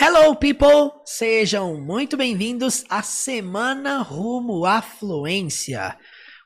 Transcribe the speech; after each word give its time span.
Hello, 0.00 0.36
people! 0.36 0.92
Sejam 1.04 1.74
muito 1.80 2.16
bem-vindos 2.16 2.84
à 2.88 3.02
Semana 3.02 3.98
Rumo 3.98 4.64
à 4.64 4.80
Fluência. 4.80 5.98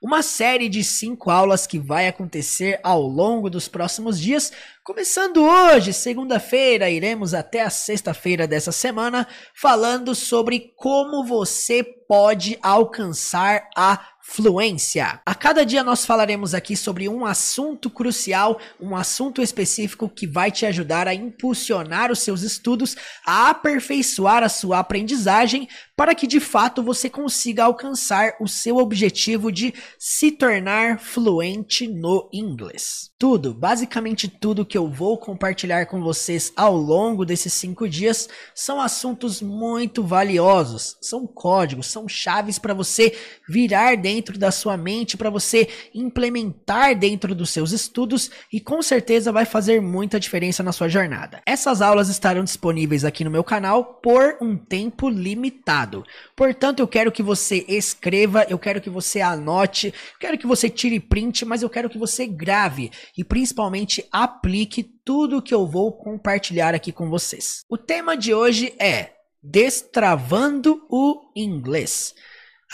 Uma 0.02 0.22
série 0.22 0.70
de 0.70 0.82
cinco 0.82 1.30
aulas 1.30 1.66
que 1.66 1.78
vai 1.78 2.08
acontecer 2.08 2.80
ao 2.82 3.02
longo 3.02 3.50
dos 3.50 3.68
próximos 3.68 4.18
dias. 4.18 4.50
Começando 4.82 5.44
hoje, 5.44 5.92
segunda-feira, 5.92 6.88
iremos 6.88 7.34
até 7.34 7.60
a 7.60 7.68
sexta-feira 7.68 8.48
dessa 8.48 8.72
semana, 8.72 9.28
falando 9.54 10.14
sobre 10.14 10.72
como 10.74 11.22
você 11.22 11.84
pode 11.84 12.58
alcançar 12.62 13.68
a 13.76 14.11
fluência. 14.22 15.20
A 15.26 15.34
cada 15.34 15.66
dia 15.66 15.82
nós 15.82 16.06
falaremos 16.06 16.54
aqui 16.54 16.76
sobre 16.76 17.08
um 17.08 17.26
assunto 17.26 17.90
crucial, 17.90 18.58
um 18.80 18.94
assunto 18.94 19.42
específico 19.42 20.08
que 20.08 20.26
vai 20.26 20.50
te 20.50 20.64
ajudar 20.64 21.08
a 21.08 21.14
impulsionar 21.14 22.10
os 22.10 22.20
seus 22.20 22.42
estudos, 22.42 22.96
a 23.26 23.50
aperfeiçoar 23.50 24.42
a 24.44 24.48
sua 24.48 24.78
aprendizagem, 24.78 25.68
para 25.96 26.14
que 26.14 26.26
de 26.26 26.40
fato 26.40 26.82
você 26.82 27.10
consiga 27.10 27.64
alcançar 27.64 28.34
o 28.40 28.46
seu 28.46 28.76
objetivo 28.76 29.50
de 29.50 29.74
se 29.98 30.30
tornar 30.30 30.98
fluente 31.00 31.88
no 31.88 32.28
inglês. 32.32 33.10
Tudo, 33.18 33.52
basicamente 33.52 34.28
tudo 34.28 34.66
que 34.66 34.78
eu 34.78 34.88
vou 34.88 35.18
compartilhar 35.18 35.86
com 35.86 36.00
vocês 36.00 36.52
ao 36.56 36.76
longo 36.76 37.24
desses 37.24 37.52
cinco 37.52 37.88
dias 37.88 38.28
são 38.54 38.80
assuntos 38.80 39.42
muito 39.42 40.02
valiosos, 40.02 40.96
são 41.00 41.26
códigos, 41.26 41.86
são 41.86 42.08
chaves 42.08 42.58
para 42.58 42.74
você 42.74 43.16
virar 43.48 43.96
dentro 43.96 44.11
da 44.20 44.50
sua 44.50 44.76
mente, 44.76 45.16
para 45.16 45.30
você 45.30 45.68
implementar 45.94 46.98
dentro 46.98 47.34
dos 47.34 47.50
seus 47.50 47.72
estudos 47.72 48.30
e 48.52 48.60
com 48.60 48.82
certeza 48.82 49.32
vai 49.32 49.44
fazer 49.44 49.80
muita 49.80 50.20
diferença 50.20 50.62
na 50.62 50.72
sua 50.72 50.88
jornada. 50.88 51.40
Essas 51.46 51.80
aulas 51.80 52.08
estarão 52.08 52.44
disponíveis 52.44 53.04
aqui 53.04 53.24
no 53.24 53.30
meu 53.30 53.44
canal 53.44 53.84
por 54.02 54.36
um 54.40 54.56
tempo 54.56 55.08
limitado. 55.08 56.04
Portanto, 56.36 56.80
eu 56.80 56.88
quero 56.88 57.12
que 57.12 57.22
você 57.22 57.64
escreva, 57.68 58.44
eu 58.48 58.58
quero 58.58 58.80
que 58.80 58.90
você 58.90 59.20
anote, 59.20 59.86
eu 59.86 60.18
quero 60.18 60.36
que 60.36 60.46
você 60.46 60.68
tire 60.68 61.00
print, 61.00 61.44
mas 61.44 61.62
eu 61.62 61.70
quero 61.70 61.88
que 61.88 61.98
você 61.98 62.26
grave 62.26 62.90
e 63.16 63.22
principalmente 63.22 64.04
aplique 64.10 64.82
tudo 65.04 65.42
que 65.42 65.54
eu 65.54 65.66
vou 65.66 65.92
compartilhar 65.92 66.74
aqui 66.74 66.92
com 66.92 67.08
vocês. 67.08 67.62
O 67.68 67.78
tema 67.78 68.16
de 68.16 68.34
hoje 68.34 68.74
é 68.78 69.12
Destravando 69.42 70.86
o 70.88 71.20
Inglês. 71.34 72.14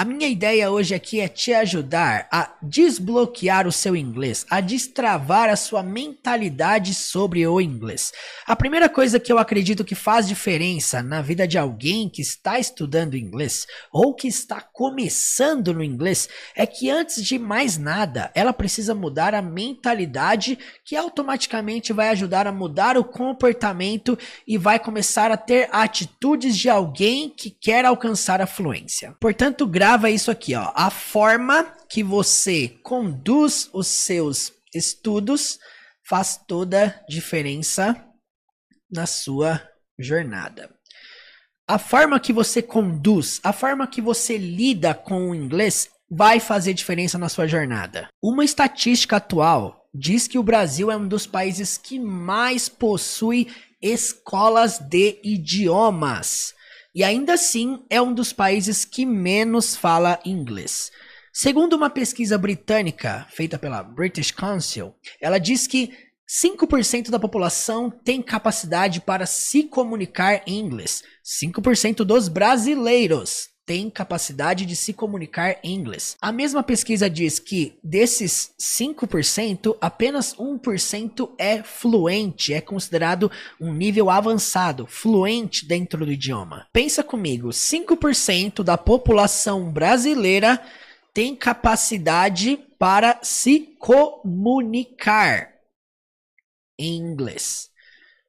A 0.01 0.05
minha 0.05 0.29
ideia 0.29 0.71
hoje 0.71 0.95
aqui 0.95 1.19
é 1.19 1.27
te 1.27 1.53
ajudar 1.53 2.29
a 2.31 2.55
desbloquear 2.63 3.67
o 3.67 3.73
seu 3.73 3.97
inglês, 3.97 4.47
a 4.49 4.61
destravar 4.61 5.51
a 5.51 5.57
sua 5.57 5.83
mentalidade 5.83 6.95
sobre 6.95 7.45
o 7.45 7.61
inglês. 7.61 8.13
A 8.47 8.55
primeira 8.55 8.89
coisa 8.89 9.19
que 9.19 9.33
eu 9.33 9.39
acredito 9.41 9.85
que 9.85 9.97
faz 9.97 10.29
diferença 10.29 11.03
na 11.03 11.21
vida 11.21 11.49
de 11.49 11.59
alguém 11.59 12.09
que 12.09 12.23
está 12.23 12.61
estudando 12.61 13.17
inglês 13.17 13.67
ou 13.93 14.15
que 14.15 14.29
está 14.29 14.61
começando 14.61 15.75
no 15.75 15.83
inglês 15.83 16.29
é 16.55 16.65
que 16.65 16.89
antes 16.89 17.21
de 17.25 17.37
mais 17.37 17.77
nada, 17.77 18.31
ela 18.37 18.53
precisa 18.53 18.95
mudar 18.95 19.35
a 19.35 19.43
mentalidade 19.43 20.57
que 20.85 20.95
automaticamente 20.95 21.93
vai 21.93 22.11
ajudar 22.11 22.47
a 22.47 22.53
mudar 22.53 22.97
o 22.97 23.03
comportamento 23.03 24.17
e 24.47 24.57
vai 24.57 24.79
começar 24.79 25.33
a 25.33 25.37
ter 25.37 25.69
atitudes 25.73 26.57
de 26.57 26.71
alguém 26.71 27.29
que 27.29 27.51
quer 27.51 27.85
alcançar 27.85 28.41
a 28.41 28.47
fluência. 28.47 29.17
Portanto, 29.19 29.67
grava 29.89 30.11
isso 30.11 30.31
aqui, 30.31 30.55
ó. 30.55 30.71
A 30.75 30.91
forma 30.91 31.65
que 31.89 32.03
você 32.03 32.69
conduz 32.83 33.71
os 33.73 33.87
seus 33.87 34.53
estudos 34.75 35.59
faz 36.07 36.39
toda 36.47 37.03
diferença 37.09 37.97
na 38.91 39.07
sua 39.07 39.67
jornada. 39.99 40.69
A 41.67 41.79
forma 41.79 42.21
que 42.21 42.35
você 42.35 42.61
conduz, 42.61 43.41
a 43.43 43.51
forma 43.51 43.87
que 43.87 44.03
você 44.03 44.37
lida 44.37 44.93
com 44.93 45.31
o 45.31 45.35
inglês 45.35 45.89
vai 46.11 46.39
fazer 46.39 46.75
diferença 46.75 47.17
na 47.17 47.31
sua 47.31 47.47
jornada. 47.47 48.09
Uma 48.23 48.45
estatística 48.45 49.17
atual 49.17 49.89
diz 49.95 50.29
que 50.29 50.39
o 50.39 50.43
Brasil 50.43 50.91
é 50.91 50.99
um 50.99 51.09
dos 51.09 51.27
países 51.27 51.79
que 51.79 51.99
mais 51.99 52.69
possui 52.69 53.49
escolas 53.81 54.79
de 54.79 55.19
idiomas 55.25 56.53
e 56.95 57.05
ainda 57.05 57.35
assim 57.35 57.85
é 57.91 58.01
um 58.01 58.13
dos 58.13 58.33
países 58.33 58.85
que 58.85 59.05
menos 59.05 59.77
fala 59.77 60.21
inglês. 60.25 60.91
Segundo 61.33 61.75
uma 61.75 61.91
pesquisa 61.91 62.37
britânica 62.37 63.27
feita 63.31 63.59
pela 63.59 63.83
British 63.83 64.31
Council, 64.31 64.95
ela 65.21 65.39
diz 65.39 65.67
que 65.67 65.93
5% 66.29 67.11
da 67.11 67.19
população 67.19 67.91
tem 67.91 68.21
capacidade 68.21 69.01
para 69.01 69.25
se 69.25 69.65
comunicar 69.65 70.43
em 70.47 70.59
inglês. 70.59 71.03
5% 71.25 72.05
dos 72.05 72.29
brasileiros 72.29 73.49
tem 73.69 73.91
capacidade 73.91 74.65
de 74.65 74.75
se 74.75 74.95
comunicar 74.95 75.59
em 75.63 75.75
inglês. 75.75 76.17
A 76.23 76.33
mesma 76.33 76.63
pesquisa 76.63 77.11
diz 77.11 77.39
que 77.39 77.79
desses 77.85 78.51
5%, 78.59 79.77
apenas 79.79 80.35
1% 80.37 81.33
é 81.37 81.63
fluente, 81.63 82.55
é 82.55 82.63
considerado 82.63 83.31
um 83.61 83.75
nível 83.75 84.09
avançado, 84.09 84.87
fluente 84.87 85.69
dentro 85.69 86.07
do 86.07 86.11
idioma. 86.11 86.67
Pensa 86.73 87.05
comigo, 87.05 87.51
5% 87.51 88.63
da 88.63 88.79
população 88.79 89.71
brasileira 89.71 90.59
tem 91.13 91.37
capacidade 91.37 92.59
para 92.79 93.19
se 93.23 93.77
comunicar 93.79 95.53
em 96.79 96.97
inglês. 96.97 97.69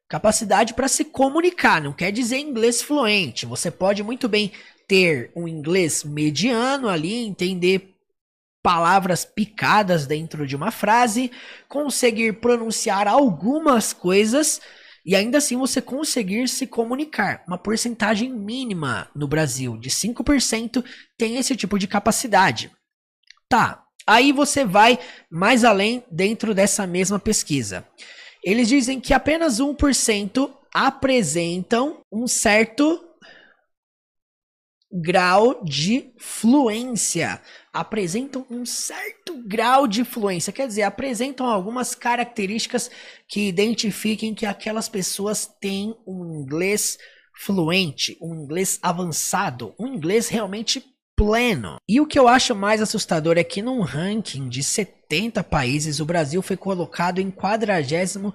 Capacidade 0.09 0.73
para 0.73 0.89
se 0.89 1.05
comunicar, 1.05 1.81
não 1.81 1.93
quer 1.93 2.11
dizer 2.11 2.39
inglês 2.39 2.81
fluente. 2.81 3.45
Você 3.45 3.71
pode 3.71 4.03
muito 4.03 4.27
bem 4.27 4.51
ter 4.89 5.31
um 5.35 5.47
inglês 5.47 6.03
mediano 6.03 6.89
ali, 6.89 7.13
entender 7.13 7.95
palavras 8.63 9.23
picadas 9.23 10.07
dentro 10.07 10.47
de 10.47 10.55
uma 10.55 10.71
frase, 10.71 11.31
conseguir 11.69 12.41
pronunciar 12.41 13.07
algumas 13.07 13.93
coisas 13.93 14.59
e 15.05 15.15
ainda 15.15 15.37
assim 15.37 15.55
você 15.55 15.79
conseguir 15.79 16.49
se 16.49 16.65
comunicar. 16.65 17.43
Uma 17.47 17.57
porcentagem 17.57 18.33
mínima 18.33 19.07
no 19.15 19.27
Brasil 19.27 19.77
de 19.77 19.91
5% 19.91 20.83
tem 21.15 21.37
esse 21.37 21.55
tipo 21.55 21.77
de 21.77 21.87
capacidade. 21.87 22.71
Tá, 23.47 23.83
aí 24.05 24.31
você 24.31 24.65
vai 24.65 24.99
mais 25.31 25.63
além 25.63 26.03
dentro 26.11 26.53
dessa 26.53 26.87
mesma 26.87 27.19
pesquisa. 27.19 27.87
Eles 28.43 28.67
dizem 28.67 28.99
que 28.99 29.13
apenas 29.13 29.59
1% 29.59 30.51
apresentam 30.73 32.01
um 32.11 32.27
certo 32.27 33.08
grau 34.91 35.63
de 35.63 36.11
fluência. 36.17 37.41
Apresentam 37.71 38.45
um 38.49 38.65
certo 38.65 39.41
grau 39.45 39.87
de 39.87 40.03
fluência, 40.03 40.51
quer 40.51 40.67
dizer, 40.67 40.83
apresentam 40.83 41.45
algumas 41.45 41.93
características 41.93 42.89
que 43.27 43.47
identifiquem 43.47 44.33
que 44.33 44.45
aquelas 44.45 44.89
pessoas 44.89 45.45
têm 45.59 45.95
um 46.07 46.41
inglês 46.41 46.97
fluente, 47.37 48.17
um 48.21 48.43
inglês 48.43 48.79
avançado, 48.81 49.73
um 49.79 49.87
inglês 49.87 50.27
realmente 50.27 50.83
pleno. 51.15 51.77
E 51.87 52.01
o 52.01 52.07
que 52.07 52.17
eu 52.17 52.27
acho 52.27 52.55
mais 52.55 52.81
assustador 52.81 53.37
é 53.37 53.43
que 53.43 53.61
num 53.61 53.81
ranking 53.81 54.49
de 54.49 54.63
70 54.63 55.43
países, 55.43 55.99
o 55.99 56.05
Brasil 56.05 56.41
foi 56.41 56.57
colocado 56.57 57.19
em 57.19 57.29
41 57.29 58.31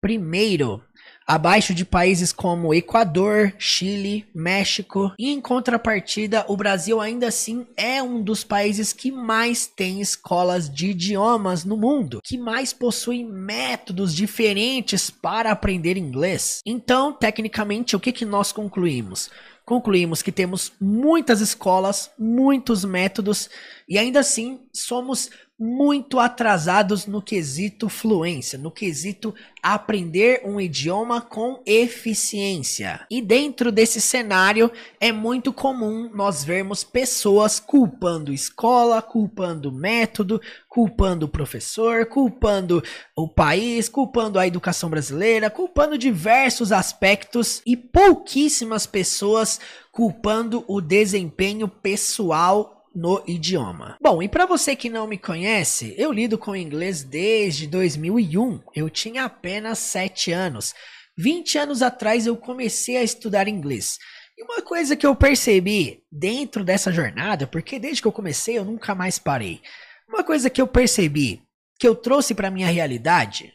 primeiro 0.00 0.82
abaixo 1.26 1.74
de 1.74 1.84
países 1.84 2.32
como 2.32 2.72
Equador, 2.72 3.52
Chile, 3.58 4.24
México. 4.34 5.12
E 5.18 5.30
em 5.30 5.40
contrapartida, 5.40 6.44
o 6.48 6.56
Brasil 6.56 7.00
ainda 7.00 7.26
assim 7.26 7.66
é 7.76 8.02
um 8.02 8.22
dos 8.22 8.44
países 8.44 8.92
que 8.92 9.10
mais 9.10 9.66
tem 9.66 10.00
escolas 10.00 10.70
de 10.70 10.90
idiomas 10.90 11.64
no 11.64 11.76
mundo, 11.76 12.20
que 12.22 12.38
mais 12.38 12.72
possui 12.72 13.24
métodos 13.24 14.14
diferentes 14.14 15.10
para 15.10 15.50
aprender 15.50 15.96
inglês. 15.96 16.60
Então, 16.64 17.12
tecnicamente, 17.12 17.96
o 17.96 18.00
que, 18.00 18.12
que 18.12 18.24
nós 18.24 18.52
concluímos? 18.52 19.30
Concluímos 19.64 20.22
que 20.22 20.30
temos 20.30 20.72
muitas 20.80 21.40
escolas, 21.40 22.08
muitos 22.16 22.84
métodos 22.84 23.50
e 23.88 23.98
ainda 23.98 24.20
assim 24.20 24.60
somos 24.72 25.28
muito 25.58 26.18
atrasados 26.18 27.06
no 27.06 27.22
quesito 27.22 27.88
fluência, 27.88 28.58
no 28.58 28.70
quesito 28.70 29.34
aprender 29.62 30.42
um 30.44 30.60
idioma 30.60 31.20
com 31.20 31.62
eficiência. 31.64 33.06
E 33.10 33.22
dentro 33.22 33.72
desse 33.72 33.98
cenário 33.98 34.70
é 35.00 35.10
muito 35.10 35.54
comum 35.54 36.10
nós 36.14 36.44
vermos 36.44 36.84
pessoas 36.84 37.58
culpando 37.58 38.34
escola, 38.34 39.00
culpando 39.00 39.72
método, 39.72 40.40
culpando 40.68 41.24
o 41.24 41.28
professor, 41.28 42.04
culpando 42.04 42.82
o 43.16 43.26
país, 43.26 43.88
culpando 43.88 44.38
a 44.38 44.46
educação 44.46 44.90
brasileira, 44.90 45.48
culpando 45.48 45.96
diversos 45.96 46.70
aspectos 46.70 47.62
e 47.64 47.74
pouquíssimas 47.76 48.86
pessoas 48.86 49.58
culpando 49.90 50.62
o 50.68 50.82
desempenho 50.82 51.66
pessoal 51.66 52.75
no 52.96 53.22
idioma. 53.26 53.98
Bom, 54.00 54.22
e 54.22 54.28
para 54.28 54.46
você 54.46 54.74
que 54.74 54.88
não 54.88 55.06
me 55.06 55.18
conhece, 55.18 55.94
eu 55.98 56.10
lido 56.10 56.38
com 56.38 56.56
inglês 56.56 57.04
desde 57.04 57.66
2001. 57.66 58.62
Eu 58.74 58.88
tinha 58.88 59.26
apenas 59.26 59.78
7 59.80 60.32
anos. 60.32 60.74
20 61.18 61.58
anos 61.58 61.82
atrás 61.82 62.26
eu 62.26 62.34
comecei 62.38 62.96
a 62.96 63.02
estudar 63.02 63.48
inglês. 63.48 63.98
E 64.38 64.42
uma 64.42 64.62
coisa 64.62 64.96
que 64.96 65.06
eu 65.06 65.14
percebi 65.14 66.02
dentro 66.10 66.64
dessa 66.64 66.90
jornada, 66.90 67.46
porque 67.46 67.78
desde 67.78 68.00
que 68.00 68.08
eu 68.08 68.12
comecei 68.12 68.56
eu 68.56 68.64
nunca 68.64 68.94
mais 68.94 69.18
parei. 69.18 69.60
Uma 70.08 70.24
coisa 70.24 70.48
que 70.48 70.60
eu 70.60 70.66
percebi, 70.66 71.42
que 71.78 71.86
eu 71.86 71.94
trouxe 71.94 72.34
para 72.34 72.50
minha 72.50 72.68
realidade, 72.68 73.52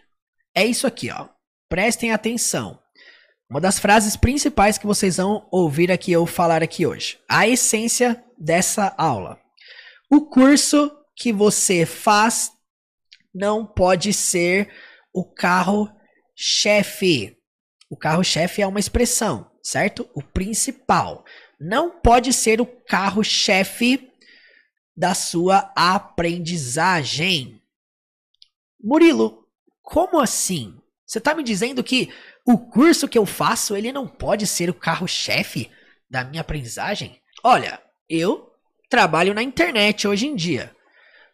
é 0.55 0.63
isso 0.63 0.85
aqui, 0.85 1.09
ó. 1.09 1.27
Prestem 1.67 2.11
atenção. 2.11 2.79
Uma 3.51 3.59
das 3.59 3.77
frases 3.77 4.15
principais 4.15 4.77
que 4.77 4.88
vocês 4.88 5.18
vão 5.18 5.45
ouvir 5.51 5.92
aqui 5.92 6.09
eu 6.09 6.25
falar 6.25 6.63
aqui 6.63 6.88
hoje. 6.88 7.19
A 7.27 7.45
essência 7.45 8.24
dessa 8.38 8.95
aula. 8.98 9.38
O 10.09 10.21
curso 10.21 10.89
que 11.18 11.33
você 11.33 11.86
faz 11.86 12.53
não 13.36 13.65
pode 13.65 14.13
ser 14.13 14.74
o 15.13 15.25
carro-chefe. 15.25 15.98
O 17.89 17.98
carro-chefe 17.98 18.62
é 18.62 18.68
uma 18.68 18.80
expressão, 18.80 19.51
certo? 19.62 20.09
O 20.13 20.24
principal. 20.24 21.25
Não 21.59 22.00
pode 22.00 22.31
ser 22.31 22.62
o 22.62 22.65
carro-chefe 22.65 24.09
da 24.95 25.13
sua 25.13 25.74
aprendizagem. 25.75 27.62
Murilo, 28.81 29.45
como 29.81 30.21
assim? 30.21 30.81
Você 31.06 31.18
está 31.18 31.36
me 31.36 31.44
dizendo 31.44 31.83
que 31.83 32.09
o 32.45 32.57
curso 32.57 33.07
que 33.07 33.17
eu 33.17 33.25
faço 33.25 33.75
ele 33.75 33.91
não 33.91 34.07
pode 34.07 34.47
ser 34.47 34.69
o 34.69 34.73
carro-chefe 34.73 35.69
da 36.09 36.23
minha 36.23 36.41
aprendizagem? 36.41 37.19
Olha, 37.43 37.79
eu 38.09 38.51
trabalho 38.89 39.33
na 39.33 39.41
internet 39.41 40.07
hoje 40.07 40.27
em 40.27 40.35
dia. 40.35 40.75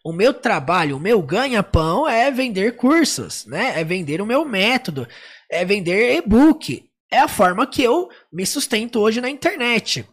O 0.03 0.13
meu 0.13 0.33
trabalho, 0.33 0.95
o 0.95 0.99
meu 0.99 1.21
ganha-pão 1.21 2.07
é 2.07 2.31
vender 2.31 2.75
cursos, 2.75 3.45
né? 3.45 3.79
É 3.79 3.83
vender 3.83 4.21
o 4.21 4.25
meu 4.25 4.45
método, 4.45 5.07
é 5.49 5.65
vender 5.65 6.15
e-book. 6.17 6.87
É 7.11 7.19
a 7.19 7.27
forma 7.27 7.67
que 7.67 7.81
eu 7.81 8.09
me 8.31 8.45
sustento 8.45 8.99
hoje 8.99 9.19
na 9.19 9.29
internet. 9.29 10.07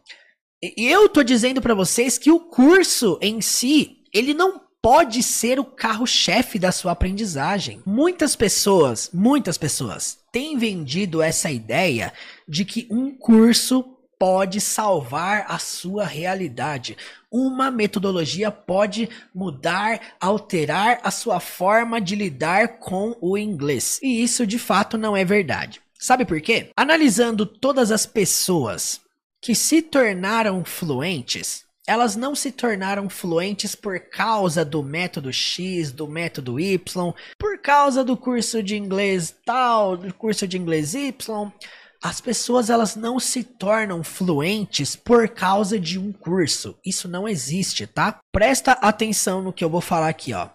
E 0.63 0.87
eu 0.89 1.09
tô 1.09 1.23
dizendo 1.23 1.61
para 1.61 1.75
vocês 1.75 2.17
que 2.17 2.31
o 2.31 2.41
curso 2.41 3.19
em 3.21 3.41
si, 3.41 3.99
ele 4.13 4.33
não 4.33 4.64
pode 4.85 5.23
ser 5.23 5.59
o 5.59 5.65
carro-chefe 5.65 6.59
da 6.59 6.71
sua 6.71 6.93
aprendizagem. 6.93 7.81
Muitas 7.87 8.37
pessoas, 8.37 9.09
muitas 9.15 9.57
pessoas 9.57 10.19
têm 10.31 10.59
vendido 10.59 11.23
essa 11.23 11.51
ideia 11.51 12.13
de 12.47 12.67
que 12.67 12.87
um 12.91 13.11
curso 13.11 13.83
pode 14.19 14.61
salvar 14.61 15.47
a 15.49 15.59
sua 15.59 16.05
realidade. 16.05 16.99
Uma 17.31 17.71
metodologia 17.71 18.51
pode 18.51 19.09
mudar, 19.35 19.99
alterar 20.21 21.01
a 21.03 21.11
sua 21.11 21.41
forma 21.41 21.99
de 21.99 22.15
lidar 22.15 22.77
com 22.77 23.17
o 23.23 23.39
inglês. 23.39 23.99
E 24.03 24.23
isso 24.23 24.47
de 24.47 24.59
fato 24.59 24.99
não 24.99 25.17
é 25.17 25.25
verdade. 25.25 25.81
Sabe 25.99 26.27
por 26.27 26.43
quê? 26.43 26.69
Analisando 26.77 27.47
todas 27.47 27.91
as 27.91 28.05
pessoas 28.05 29.01
que 29.41 29.55
se 29.55 29.81
tornaram 29.81 30.63
fluentes, 30.63 31.64
elas 31.87 32.17
não 32.17 32.35
se 32.35 32.51
tornaram 32.51 33.09
fluentes 33.09 33.75
por 33.75 34.01
causa 34.01 34.65
do 34.65 34.83
método 34.83 35.33
X, 35.33 35.93
do 35.93 36.09
método 36.09 36.59
Y, 36.59 37.13
por 37.39 37.59
causa 37.59 38.03
do 38.03 38.17
curso 38.17 38.63
de 38.63 38.77
inglês 38.77 39.35
tal, 39.45 39.97
do 39.97 40.13
curso 40.15 40.49
de 40.49 40.57
inglês 40.57 40.95
Y 40.95 41.53
as 42.05 42.21
pessoas 42.21 42.69
elas 42.69 42.95
não 42.97 43.19
se 43.19 43.43
tornam 43.43 44.05
fluentes 44.05 44.95
por 44.95 45.27
causa 45.27 45.81
de 45.81 45.99
um 45.99 46.13
curso. 46.13 46.79
Isso 46.85 47.09
não 47.09 47.27
existe, 47.27 47.87
tá? 47.87 48.21
Presta 48.31 48.73
atenção 48.73 49.41
no 49.41 49.55
que 49.55 49.65
eu 49.65 49.71
vou 49.71 49.81
falar 49.81 50.11
aqui, 50.11 50.35
ó. 50.35 50.51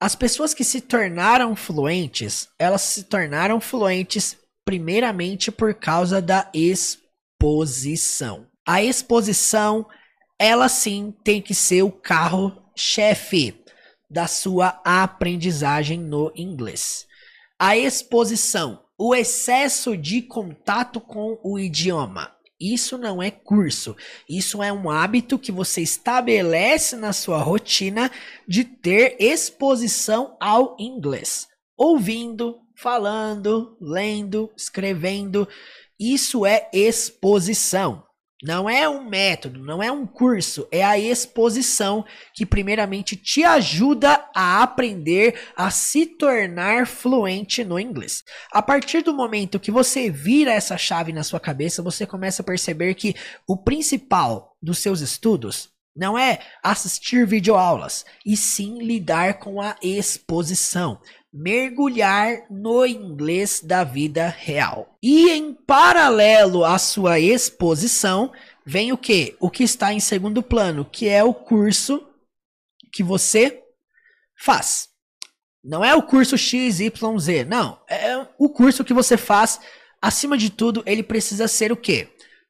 As 0.00 0.14
pessoas 0.14 0.54
que 0.54 0.64
se 0.64 0.80
tornaram 0.80 1.54
fluentes, 1.54 2.48
elas 2.58 2.80
se 2.80 3.04
tornaram 3.04 3.60
fluentes 3.60 4.38
primeiramente 4.64 5.52
por 5.52 5.74
causa 5.74 6.22
da 6.22 6.50
exposição. 6.54 8.46
A 8.66 8.82
exposição, 8.82 9.86
ela 10.42 10.68
sim 10.68 11.14
tem 11.22 11.40
que 11.40 11.54
ser 11.54 11.82
o 11.82 11.92
carro-chefe 11.92 13.62
da 14.10 14.26
sua 14.26 14.80
aprendizagem 14.84 15.98
no 15.98 16.32
inglês. 16.34 17.06
A 17.58 17.76
exposição 17.76 18.82
o 19.04 19.16
excesso 19.16 19.96
de 19.96 20.22
contato 20.22 21.00
com 21.00 21.36
o 21.42 21.58
idioma. 21.58 22.30
Isso 22.60 22.96
não 22.96 23.20
é 23.20 23.32
curso, 23.32 23.96
isso 24.28 24.62
é 24.62 24.72
um 24.72 24.88
hábito 24.88 25.36
que 25.36 25.50
você 25.50 25.82
estabelece 25.82 26.94
na 26.94 27.12
sua 27.12 27.38
rotina 27.38 28.08
de 28.46 28.62
ter 28.62 29.16
exposição 29.18 30.36
ao 30.38 30.76
inglês. 30.78 31.48
Ouvindo, 31.76 32.60
falando, 32.76 33.76
lendo, 33.80 34.48
escrevendo. 34.56 35.48
Isso 35.98 36.46
é 36.46 36.70
exposição. 36.72 38.04
Não 38.42 38.68
é 38.68 38.88
um 38.88 39.08
método, 39.08 39.60
não 39.60 39.80
é 39.80 39.92
um 39.92 40.04
curso, 40.04 40.66
é 40.72 40.82
a 40.82 40.98
exposição 40.98 42.04
que 42.34 42.44
primeiramente 42.44 43.14
te 43.14 43.44
ajuda 43.44 44.28
a 44.34 44.64
aprender 44.64 45.38
a 45.56 45.70
se 45.70 46.06
tornar 46.06 46.88
fluente 46.88 47.62
no 47.62 47.78
inglês. 47.78 48.24
A 48.50 48.60
partir 48.60 49.02
do 49.02 49.14
momento 49.14 49.60
que 49.60 49.70
você 49.70 50.10
vira 50.10 50.52
essa 50.52 50.76
chave 50.76 51.12
na 51.12 51.22
sua 51.22 51.38
cabeça, 51.38 51.84
você 51.84 52.04
começa 52.04 52.42
a 52.42 52.44
perceber 52.44 52.94
que 52.94 53.14
o 53.46 53.56
principal 53.56 54.56
dos 54.60 54.78
seus 54.78 55.00
estudos 55.00 55.70
não 55.94 56.18
é 56.18 56.40
assistir 56.64 57.26
videoaulas, 57.26 58.04
e 58.24 58.36
sim 58.36 58.78
lidar 58.82 59.38
com 59.38 59.60
a 59.60 59.76
exposição 59.82 60.98
mergulhar 61.32 62.44
no 62.50 62.84
inglês 62.84 63.60
da 63.60 63.84
vida 63.84 64.28
real. 64.28 64.96
E 65.02 65.30
em 65.30 65.54
paralelo 65.54 66.64
à 66.64 66.78
sua 66.78 67.18
exposição, 67.18 68.30
vem 68.66 68.92
o 68.92 68.98
que? 68.98 69.34
O 69.40 69.50
que 69.50 69.64
está 69.64 69.92
em 69.92 70.00
segundo 70.00 70.42
plano, 70.42 70.84
que 70.84 71.08
é 71.08 71.24
o 71.24 71.32
curso 71.32 72.06
que 72.92 73.02
você 73.02 73.62
faz. 74.36 74.88
Não 75.64 75.84
é 75.84 75.94
o 75.94 76.02
curso 76.02 76.36
XYZ, 76.36 77.46
não. 77.48 77.80
É 77.88 78.26
o 78.36 78.48
curso 78.48 78.84
que 78.84 78.92
você 78.92 79.16
faz. 79.16 79.60
Acima 80.02 80.36
de 80.36 80.50
tudo, 80.50 80.82
ele 80.84 81.02
precisa 81.02 81.48
ser 81.48 81.72
o 81.72 81.76
quê? 81.76 82.08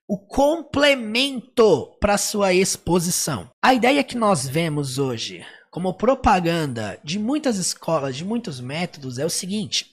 O 0.08 0.18
complemento 0.18 1.96
para 2.00 2.18
sua 2.18 2.52
exposição. 2.52 3.50
A 3.62 3.74
ideia 3.74 4.02
que 4.02 4.16
nós 4.16 4.48
vemos 4.48 4.98
hoje 4.98 5.46
como 5.72 5.94
propaganda 5.94 7.00
de 7.02 7.18
muitas 7.18 7.56
escolas, 7.56 8.14
de 8.14 8.26
muitos 8.26 8.60
métodos, 8.60 9.18
é 9.18 9.24
o 9.24 9.30
seguinte: 9.30 9.86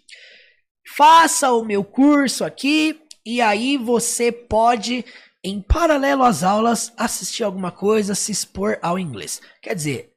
faça 0.96 1.54
o 1.54 1.64
meu 1.64 1.86
curso 1.86 2.44
aqui 2.44 3.02
e 3.26 3.40
aí 3.42 3.78
você 3.78 4.30
pode, 4.30 5.06
em 5.42 5.62
paralelo 5.62 6.24
às 6.24 6.44
aulas, 6.44 6.92
assistir 6.98 7.44
alguma 7.44 7.72
coisa, 7.72 8.14
se 8.14 8.30
expor 8.30 8.78
ao 8.82 9.00
inglês. 9.00 9.42
Quer 9.62 9.74
dizer, 9.74 10.12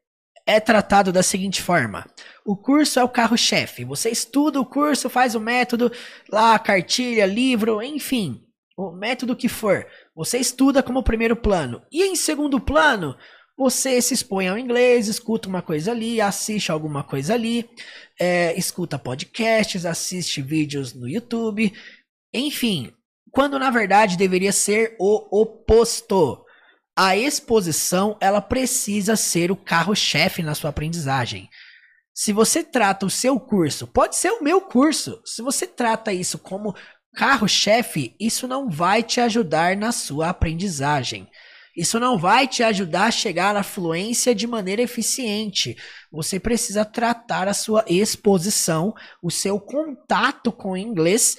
é 0.45 0.59
tratado 0.59 1.13
da 1.13 1.23
seguinte 1.23 1.63
forma: 1.63 2.05
o 2.45 2.57
curso 2.57 2.99
é 2.99 3.05
o 3.05 3.09
carro-chefe. 3.09 3.85
Você 3.85 4.11
estuda 4.11 4.61
o 4.61 4.67
curso, 4.67 5.09
faz 5.09 5.37
o 5.37 5.41
método, 5.41 5.93
lá, 6.29 6.59
cartilha, 6.59 7.25
livro, 7.25 7.81
enfim, 7.81 8.43
o 8.77 8.91
método 8.91 9.37
que 9.37 9.49
for. 9.49 9.87
Você 10.13 10.39
estuda 10.39 10.83
como 10.83 11.05
primeiro 11.05 11.37
plano. 11.37 11.83
E 11.93 12.03
em 12.03 12.17
segundo 12.17 12.61
plano, 12.61 13.17
você 13.63 14.03
se 14.03 14.13
expõe 14.13 14.49
ao 14.49 14.59
inglês, 14.59 15.07
escuta 15.07 15.49
uma 15.49 15.63
coisa 15.63 15.93
ali, 15.93 16.21
assiste 16.21 16.73
alguma 16.73 17.05
coisa 17.05 17.35
ali, 17.35 17.69
é, 18.19 18.53
escuta 18.59 18.99
podcasts, 18.99 19.87
assiste 19.87 20.43
vídeos 20.43 20.93
no 20.93 21.09
YouTube, 21.09 21.73
enfim, 22.35 22.93
quando 23.31 23.61
na 23.61 23.71
verdade 23.71 24.17
deveria 24.17 24.53
ser 24.53 24.97
o 24.99 25.41
oposto. 25.41 26.45
A 26.97 27.17
exposição 27.17 28.17
ela 28.21 28.41
precisa 28.41 29.15
ser 29.15 29.53
o 29.53 29.57
carro-chefe 29.57 30.43
na 30.43 30.55
sua 30.55 30.71
aprendizagem. 30.71 31.49
Se 32.13 32.33
você 32.33 32.65
trata 32.65 33.07
o 33.07 33.11
seu 33.11 33.39
curso, 33.39 33.87
pode 33.87 34.17
ser 34.17 34.33
o 34.33 34.43
meu 34.43 34.61
curso, 34.61 35.23
se 35.25 35.41
você 35.41 35.67
trata 35.67 36.13
isso 36.13 36.37
como 36.37 36.75
carro-chefe, 37.15 38.15
isso 38.19 38.49
não 38.49 38.69
vai 38.69 39.05
te 39.05 39.21
ajudar 39.21 39.77
na 39.77 39.93
sua 39.93 40.31
aprendizagem. 40.31 41.29
Isso 41.77 41.99
não 41.99 42.19
vai 42.19 42.47
te 42.47 42.63
ajudar 42.63 43.05
a 43.05 43.11
chegar 43.11 43.57
à 43.57 43.63
fluência 43.63 44.35
de 44.35 44.47
maneira 44.47 44.83
eficiente. 44.83 45.77
Você 46.11 46.39
precisa 46.39 46.85
tratar 46.85 47.49
a 47.49 47.55
sua 47.55 47.85
exposição, 47.89 48.95
o 49.23 49.31
seu 49.31 49.59
contato 49.59 50.53
com 50.53 50.73
o 50.73 50.77
inglês 50.77 51.39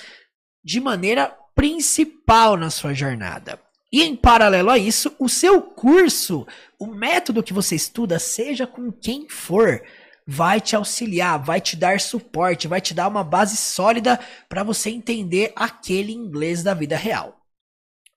de 0.63 0.80
maneira 0.80 1.36
principal 1.54 2.58
na 2.58 2.70
sua 2.70 2.94
jornada. 2.94 3.60
E 3.92 4.02
em 4.02 4.16
paralelo 4.16 4.72
a 4.72 4.78
isso, 4.78 5.16
o 5.20 5.30
seu 5.30 5.62
curso, 5.62 6.48
o 6.80 6.88
método 6.88 7.44
que 7.44 7.54
você 7.54 7.75
estuda, 7.75 8.18
seja 8.18 8.66
com 8.66 8.92
quem 8.92 9.30
for, 9.30 9.84
vai 10.25 10.60
te 10.60 10.75
auxiliar, 10.75 11.38
vai 11.38 11.62
te 11.62 11.75
dar 11.75 12.00
suporte, 12.00 12.68
vai 12.68 12.82
te 12.82 12.94
dar 12.94 13.08
uma 13.08 13.24
base 13.24 13.56
sólida 13.56 14.20
para 14.50 14.63
você 14.63 14.90
entender 14.90 15.54
aquele 15.56 16.12
inglês 16.12 16.63
da 16.63 16.74
vida 16.74 16.96
real. 16.96 17.43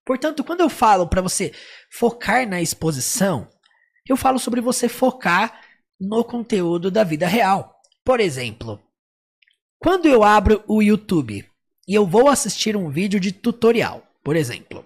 Portanto, 0.07 0.45
quando 0.45 0.61
eu 0.61 0.71
falo 0.71 1.09
para 1.09 1.21
você 1.21 1.53
focar 1.91 2.49
na 2.49 2.63
exposição, 2.63 3.51
eu 4.09 4.17
falo 4.17 4.39
sobre 4.39 4.61
você 4.61 4.89
focar 4.89 5.61
no 6.01 6.25
conteúdo 6.25 6.91
da 6.91 7.05
vida 7.05 7.27
real. 7.27 7.75
Por 8.05 8.21
exemplo, 8.21 8.81
quando 9.79 10.07
eu 10.07 10.23
abro 10.23 10.63
o 10.69 10.81
YouTube, 10.81 11.45
e 11.89 11.95
eu 11.95 12.07
vou 12.07 12.29
assistir 12.29 12.77
um 12.77 12.91
vídeo 12.91 13.21
de 13.21 13.31
tutorial, 13.31 14.05
por 14.23 14.35
exemplo. 14.35 14.85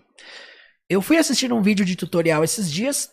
Eu 0.89 1.01
fui 1.01 1.17
assistir 1.17 1.53
um 1.53 1.63
vídeo 1.63 1.85
de 1.85 1.97
tutorial 1.97 2.45
esses 2.45 2.71
dias 2.71 3.11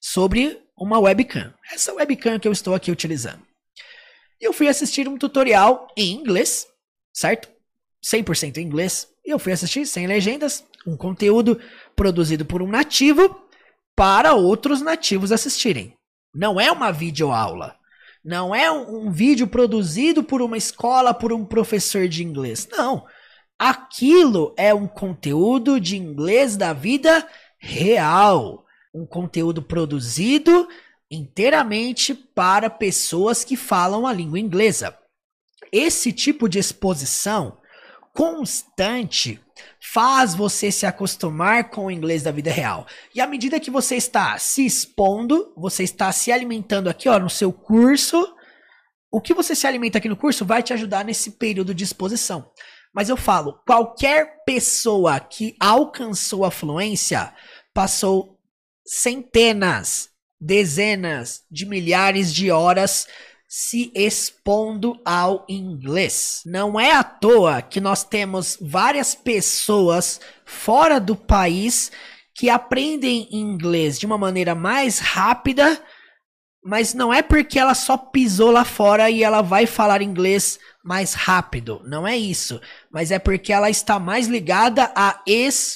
sobre 0.00 0.62
uma 0.76 1.00
webcam. 1.00 1.52
Essa 1.72 1.92
webcam 1.94 2.38
que 2.38 2.46
eu 2.46 2.52
estou 2.52 2.74
aqui 2.74 2.92
utilizando. 2.92 3.42
Eu 4.40 4.52
fui 4.52 4.68
assistir 4.68 5.08
um 5.08 5.18
tutorial 5.18 5.88
em 5.96 6.12
inglês, 6.12 6.68
certo? 7.12 7.48
100% 8.04 8.58
em 8.58 8.62
inglês. 8.62 9.08
Eu 9.24 9.38
fui 9.38 9.52
assistir 9.52 9.84
sem 9.84 10.06
legendas, 10.06 10.64
um 10.88 10.96
conteúdo 10.96 11.60
produzido 11.94 12.44
por 12.44 12.62
um 12.62 12.68
nativo 12.68 13.42
para 13.94 14.32
outros 14.32 14.80
nativos 14.80 15.30
assistirem. 15.30 15.92
Não 16.34 16.58
é 16.58 16.72
uma 16.72 16.90
videoaula. 16.90 17.76
Não 18.24 18.54
é 18.54 18.70
um, 18.70 19.06
um 19.06 19.10
vídeo 19.10 19.46
produzido 19.46 20.22
por 20.24 20.40
uma 20.40 20.56
escola, 20.56 21.12
por 21.12 21.32
um 21.32 21.44
professor 21.44 22.08
de 22.08 22.24
inglês. 22.24 22.66
Não. 22.70 23.06
Aquilo 23.58 24.54
é 24.56 24.72
um 24.72 24.86
conteúdo 24.86 25.80
de 25.80 25.96
inglês 25.96 26.56
da 26.56 26.72
vida 26.72 27.26
real. 27.58 28.64
Um 28.94 29.04
conteúdo 29.04 29.60
produzido 29.60 30.68
inteiramente 31.10 32.14
para 32.14 32.70
pessoas 32.70 33.44
que 33.44 33.56
falam 33.56 34.06
a 34.06 34.12
língua 34.12 34.38
inglesa. 34.38 34.96
Esse 35.72 36.12
tipo 36.12 36.48
de 36.48 36.58
exposição 36.58 37.58
constante 38.14 39.40
faz 39.80 40.34
você 40.34 40.70
se 40.70 40.86
acostumar 40.86 41.70
com 41.70 41.86
o 41.86 41.90
inglês 41.90 42.22
da 42.22 42.30
vida 42.30 42.50
real. 42.50 42.86
E 43.14 43.20
à 43.20 43.26
medida 43.26 43.60
que 43.60 43.70
você 43.70 43.96
está 43.96 44.38
se 44.38 44.64
expondo, 44.64 45.52
você 45.56 45.82
está 45.82 46.10
se 46.12 46.32
alimentando 46.32 46.88
aqui, 46.88 47.08
ó, 47.08 47.18
no 47.18 47.30
seu 47.30 47.52
curso, 47.52 48.34
o 49.10 49.20
que 49.20 49.34
você 49.34 49.54
se 49.54 49.66
alimenta 49.66 49.98
aqui 49.98 50.08
no 50.08 50.16
curso 50.16 50.44
vai 50.44 50.62
te 50.62 50.72
ajudar 50.72 51.04
nesse 51.04 51.32
período 51.32 51.74
de 51.74 51.84
exposição. 51.84 52.50
Mas 52.92 53.08
eu 53.08 53.16
falo, 53.16 53.60
qualquer 53.66 54.44
pessoa 54.44 55.20
que 55.20 55.56
alcançou 55.60 56.44
a 56.44 56.50
fluência 56.50 57.32
passou 57.72 58.38
centenas, 58.84 60.10
dezenas 60.40 61.44
de 61.50 61.66
milhares 61.66 62.32
de 62.32 62.50
horas 62.50 63.06
se 63.48 63.90
expondo 63.94 65.00
ao 65.04 65.46
inglês. 65.48 66.42
Não 66.44 66.78
é 66.78 66.92
à 66.92 67.02
toa 67.02 67.62
que 67.62 67.80
nós 67.80 68.04
temos 68.04 68.58
várias 68.60 69.14
pessoas 69.14 70.20
fora 70.44 71.00
do 71.00 71.16
país 71.16 71.90
que 72.34 72.50
aprendem 72.50 73.26
inglês 73.32 73.98
de 73.98 74.04
uma 74.04 74.18
maneira 74.18 74.54
mais 74.54 74.98
rápida, 74.98 75.82
mas 76.62 76.92
não 76.92 77.12
é 77.12 77.22
porque 77.22 77.58
ela 77.58 77.74
só 77.74 77.96
pisou 77.96 78.50
lá 78.50 78.64
fora 78.64 79.10
e 79.10 79.24
ela 79.24 79.40
vai 79.40 79.66
falar 79.66 80.02
inglês 80.02 80.58
mais 80.84 81.14
rápido. 81.14 81.80
Não 81.84 82.06
é 82.06 82.16
isso. 82.16 82.60
Mas 82.92 83.10
é 83.10 83.18
porque 83.18 83.52
ela 83.52 83.70
está 83.70 83.98
mais 83.98 84.26
ligada 84.26 84.92
à 84.94 85.22
exposição. 85.26 85.68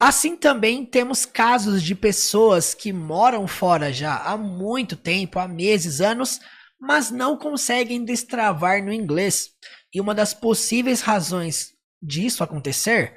Assim 0.00 0.36
também 0.36 0.86
temos 0.86 1.26
casos 1.26 1.82
de 1.82 1.92
pessoas 1.94 2.72
que 2.72 2.92
moram 2.92 3.48
fora 3.48 3.92
já 3.92 4.16
há 4.16 4.36
muito 4.36 4.96
tempo, 4.96 5.40
há 5.40 5.48
meses, 5.48 6.00
anos, 6.00 6.38
mas 6.80 7.10
não 7.10 7.36
conseguem 7.36 8.04
destravar 8.04 8.82
no 8.82 8.92
inglês. 8.92 9.50
E 9.92 10.00
uma 10.00 10.14
das 10.14 10.32
possíveis 10.32 11.00
razões 11.00 11.72
disso 12.00 12.44
acontecer 12.44 13.16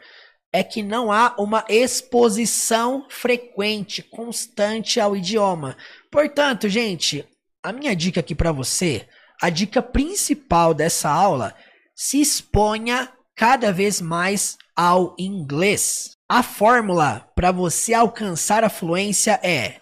é 0.52 0.64
que 0.64 0.82
não 0.82 1.12
há 1.12 1.36
uma 1.38 1.64
exposição 1.70 3.06
frequente, 3.10 4.02
constante 4.02 5.00
ao 5.00 5.16
idioma. 5.16 5.78
Portanto, 6.12 6.68
gente, 6.68 7.24
a 7.64 7.72
minha 7.72 7.96
dica 7.96 8.20
aqui 8.20 8.34
para 8.34 8.52
você, 8.52 9.08
a 9.40 9.50
dica 9.50 9.84
principal 9.84 10.74
dessa 10.74 11.10
aula, 11.10 11.56
se 11.96 12.20
exponha 12.20 13.12
cada 13.36 13.72
vez 13.72 14.02
mais 14.02 14.58
ao 14.76 15.16
inglês. 15.18 16.18
A 16.34 16.42
fórmula 16.42 17.30
para 17.36 17.52
você 17.52 17.94
alcançar 17.94 18.64
a 18.64 18.70
fluência 18.70 19.38
é 19.44 19.82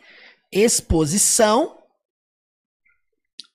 exposição 0.51 1.77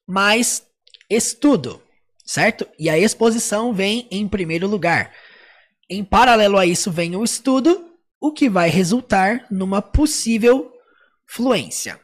mais 0.07 0.65
estudo, 1.11 1.83
certo? 2.25 2.65
E 2.79 2.89
a 2.89 2.97
exposição 2.97 3.75
vem 3.75 4.07
em 4.13 4.29
primeiro 4.29 4.69
lugar. 4.69 5.13
Em 5.91 6.05
paralelo 6.05 6.57
a 6.57 6.67
isso 6.67 6.89
vem 6.93 7.17
o 7.17 7.25
estudo, 7.25 7.85
o 8.21 8.31
que 8.31 8.49
vai 8.49 8.69
resultar 8.69 9.45
numa 9.51 9.83
possível 9.83 10.73
fluência. 11.27 12.01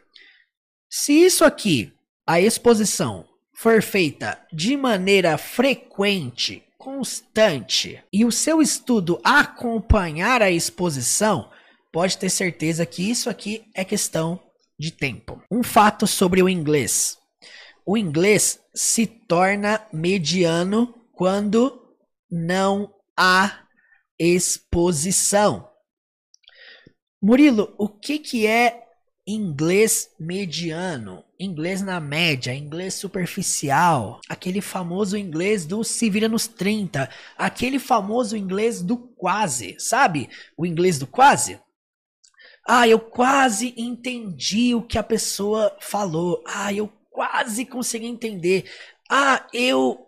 Se 0.91 1.13
isso 1.13 1.45
aqui, 1.45 1.93
a 2.27 2.41
exposição, 2.41 3.29
for 3.55 3.81
feita 3.81 4.45
de 4.53 4.77
maneira 4.77 5.39
frequente 5.39 6.65
constante 6.81 8.03
e 8.11 8.25
o 8.25 8.33
seu 8.33 8.63
estudo 8.63 9.21
acompanhar 9.23 10.41
a 10.41 10.51
exposição, 10.51 11.51
pode 11.93 12.17
ter 12.17 12.31
certeza 12.31 12.87
que 12.87 13.09
isso 13.09 13.29
aqui 13.29 13.67
é 13.75 13.85
questão 13.85 14.41
de 14.79 14.91
tempo. 14.91 15.43
Um 15.51 15.63
fato 15.63 16.07
sobre 16.07 16.43
o 16.43 16.49
inglês: 16.49 17.19
o 17.85 17.99
inglês 17.99 18.59
se 18.75 19.07
torna 19.07 19.87
mediano 19.93 20.95
quando 21.13 21.95
não 22.31 22.95
há 23.15 23.63
exposição. 24.19 25.69
Murilo, 27.23 27.75
o 27.77 27.89
que, 27.91 28.19
que 28.19 28.47
é 28.47 28.85
inglês 29.27 30.09
mediano, 30.19 31.23
inglês 31.41 31.81
na 31.81 31.99
média, 31.99 32.55
inglês 32.55 32.93
superficial, 32.93 34.21
aquele 34.29 34.61
famoso 34.61 35.17
inglês 35.17 35.65
do 35.65 35.83
se 35.83 36.11
vira 36.11 36.29
nos 36.29 36.47
30, 36.47 37.09
aquele 37.37 37.79
famoso 37.79 38.37
inglês 38.37 38.83
do 38.83 38.99
quase, 38.99 39.75
sabe? 39.79 40.29
O 40.55 40.67
inglês 40.67 40.99
do 40.99 41.07
quase. 41.07 41.59
Ah, 42.69 42.87
eu 42.87 43.01
quase 43.01 43.73
entendi 43.75 44.75
o 44.75 44.83
que 44.83 44.99
a 44.99 45.03
pessoa 45.03 45.75
falou. 45.81 46.45
Ah, 46.47 46.71
eu 46.75 46.93
quase 47.09 47.65
consegui 47.65 48.07
entender. 48.07 48.71
Ah, 49.11 49.49
eu 49.55 50.07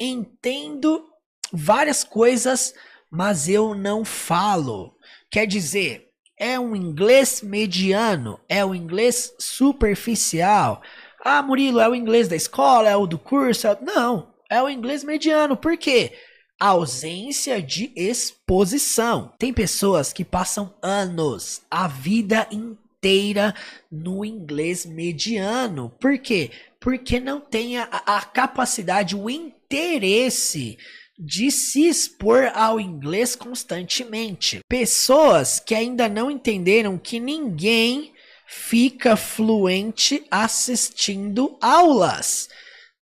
entendo 0.00 1.08
várias 1.52 2.02
coisas, 2.02 2.74
mas 3.08 3.48
eu 3.48 3.72
não 3.72 4.04
falo. 4.04 4.96
Quer 5.30 5.46
dizer, 5.46 6.11
é 6.42 6.58
um 6.58 6.74
inglês 6.74 7.40
mediano, 7.40 8.40
é 8.48 8.64
o 8.64 8.74
inglês 8.74 9.32
superficial. 9.38 10.82
Ah, 11.24 11.40
Murilo, 11.40 11.78
é 11.78 11.88
o 11.88 11.94
inglês 11.94 12.26
da 12.26 12.34
escola, 12.34 12.90
é 12.90 12.96
o 12.96 13.06
do 13.06 13.16
curso? 13.16 13.68
É... 13.68 13.78
Não, 13.80 14.26
é 14.50 14.60
o 14.60 14.68
inglês 14.68 15.04
mediano. 15.04 15.56
Por 15.56 15.76
quê? 15.76 16.18
Ausência 16.58 17.62
de 17.62 17.92
exposição. 17.94 19.32
Tem 19.38 19.52
pessoas 19.52 20.12
que 20.12 20.24
passam 20.24 20.74
anos, 20.82 21.62
a 21.70 21.86
vida 21.86 22.48
inteira 22.50 23.54
no 23.88 24.24
inglês 24.24 24.84
mediano. 24.84 25.92
Por 26.00 26.18
quê? 26.18 26.50
Porque 26.80 27.20
não 27.20 27.40
tem 27.40 27.78
a, 27.78 27.84
a 27.84 28.20
capacidade, 28.20 29.14
o 29.14 29.30
interesse 29.30 30.76
de 31.24 31.52
se 31.52 31.86
expor 31.86 32.50
ao 32.52 32.80
inglês 32.80 33.36
constantemente. 33.36 34.58
Pessoas 34.68 35.60
que 35.60 35.72
ainda 35.72 36.08
não 36.08 36.28
entenderam 36.28 36.98
que 36.98 37.20
ninguém 37.20 38.12
fica 38.48 39.16
fluente 39.16 40.24
assistindo 40.28 41.56
aulas. 41.60 42.48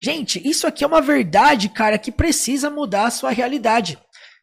Gente, 0.04 0.42
isso 0.48 0.66
aqui 0.66 0.84
é 0.84 0.88
uma 0.88 1.02
verdade, 1.02 1.70
cara, 1.70 2.00
que 2.00 2.12
precisa 2.12 2.72
mudar 2.72 3.06
a 3.06 3.12
sua 3.12 3.30
realidade. 3.30 4.00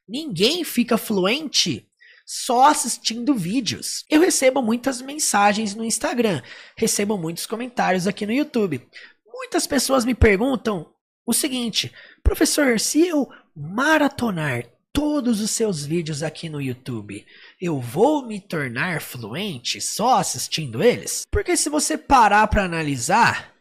Ninguém 0.09 0.63
fica 0.63 0.97
fluente 0.97 1.89
só 2.25 2.67
assistindo 2.67 3.35
vídeos. 3.35 4.05
Eu 4.09 4.21
recebo 4.21 4.63
muitas 4.63 5.03
mensagens 5.03 5.75
no 5.75 5.85
Instagram, 5.85 6.43
recebo 6.77 7.19
muitos 7.19 7.45
comentários 7.45 8.07
aqui 8.07 8.25
no 8.25 8.33
YouTube. 8.33 8.87
Muitas 9.27 9.67
pessoas 9.67 10.05
me 10.05 10.15
perguntam 10.15 10.95
o 11.27 11.33
seguinte: 11.33 11.93
professor, 12.23 12.79
se 12.79 13.07
eu 13.07 13.29
maratonar 13.57 14.65
todos 14.93 15.41
os 15.41 15.51
seus 15.51 15.85
vídeos 15.85 16.23
aqui 16.23 16.49
no 16.49 16.61
YouTube, 16.61 17.27
eu 17.61 17.81
vou 17.81 18.27
me 18.27 18.41
tornar 18.41 19.01
fluente 19.01 19.81
só 19.81 20.19
assistindo 20.19 20.83
eles? 20.83 21.27
Porque 21.31 21.57
se 21.57 21.69
você 21.69 21.99
parar 21.99 22.47
para 22.47 22.65
analisar, 22.65 23.53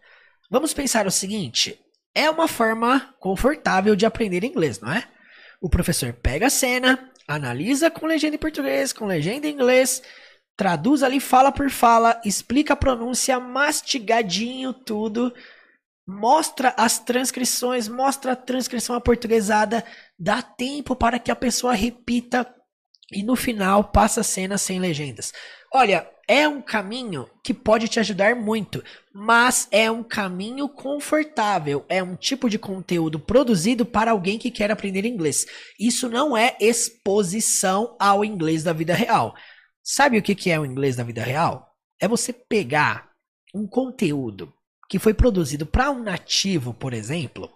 vamos 0.49 0.73
pensar 0.73 1.07
o 1.07 1.11
seguinte: 1.11 1.79
é 2.13 2.29
uma 2.29 2.47
forma 2.47 3.13
confortável 3.19 3.95
de 3.95 4.05
aprender 4.05 4.43
inglês, 4.43 4.79
não 4.79 4.91
é? 4.91 5.07
O 5.59 5.69
professor 5.69 6.13
pega 6.13 6.47
a 6.47 6.51
cena, 6.51 7.11
analisa 7.27 7.89
com 7.89 8.05
legenda 8.05 8.35
em 8.35 8.39
português, 8.39 8.93
com 8.93 9.05
legenda 9.05 9.47
em 9.47 9.53
inglês, 9.53 10.03
traduz 10.55 11.01
ali 11.01 11.19
fala 11.19 11.51
por 11.51 11.69
fala, 11.69 12.21
explica 12.23 12.73
a 12.73 12.77
pronúncia 12.77 13.39
mastigadinho 13.39 14.73
tudo 14.73 15.33
mostra 16.07 16.73
as 16.77 16.99
transcrições, 16.99 17.87
mostra 17.87 18.33
a 18.33 18.35
transcrição 18.35 18.95
aportuguesada, 18.95 19.83
dá 20.17 20.41
tempo 20.41 20.95
para 20.95 21.19
que 21.19 21.31
a 21.31 21.35
pessoa 21.35 21.73
repita 21.73 22.53
e 23.11 23.23
no 23.23 23.35
final 23.35 23.85
passa 23.85 24.21
a 24.21 24.23
cena 24.23 24.57
sem 24.57 24.79
legendas. 24.79 25.31
Olha, 25.73 26.09
é 26.27 26.47
um 26.47 26.61
caminho 26.61 27.29
que 27.43 27.53
pode 27.53 27.87
te 27.87 27.99
ajudar 27.99 28.35
muito, 28.35 28.83
mas 29.13 29.67
é 29.71 29.91
um 29.91 30.03
caminho 30.03 30.69
confortável, 30.69 31.85
é 31.89 32.01
um 32.01 32.15
tipo 32.15 32.49
de 32.49 32.57
conteúdo 32.57 33.19
produzido 33.19 33.85
para 33.85 34.11
alguém 34.11 34.39
que 34.39 34.51
quer 34.51 34.71
aprender 34.71 35.05
inglês. 35.05 35.45
Isso 35.79 36.09
não 36.09 36.35
é 36.35 36.55
exposição 36.59 37.95
ao 37.99 38.23
inglês 38.23 38.63
da 38.63 38.71
vida 38.71 38.93
real. 38.93 39.35
Sabe 39.83 40.17
o 40.17 40.23
que 40.23 40.49
é 40.49 40.59
o 40.59 40.65
inglês 40.65 40.95
da 40.95 41.03
vida 41.03 41.21
real? 41.21 41.67
É 41.99 42.07
você 42.07 42.31
pegar 42.31 43.09
um 43.53 43.67
conteúdo 43.67 44.53
que 44.93 44.99
foi 44.99 45.11
produzido 45.11 45.65
para 45.65 45.89
um 45.89 46.03
nativo, 46.03 46.71
por 46.71 46.93
exemplo, 46.93 47.49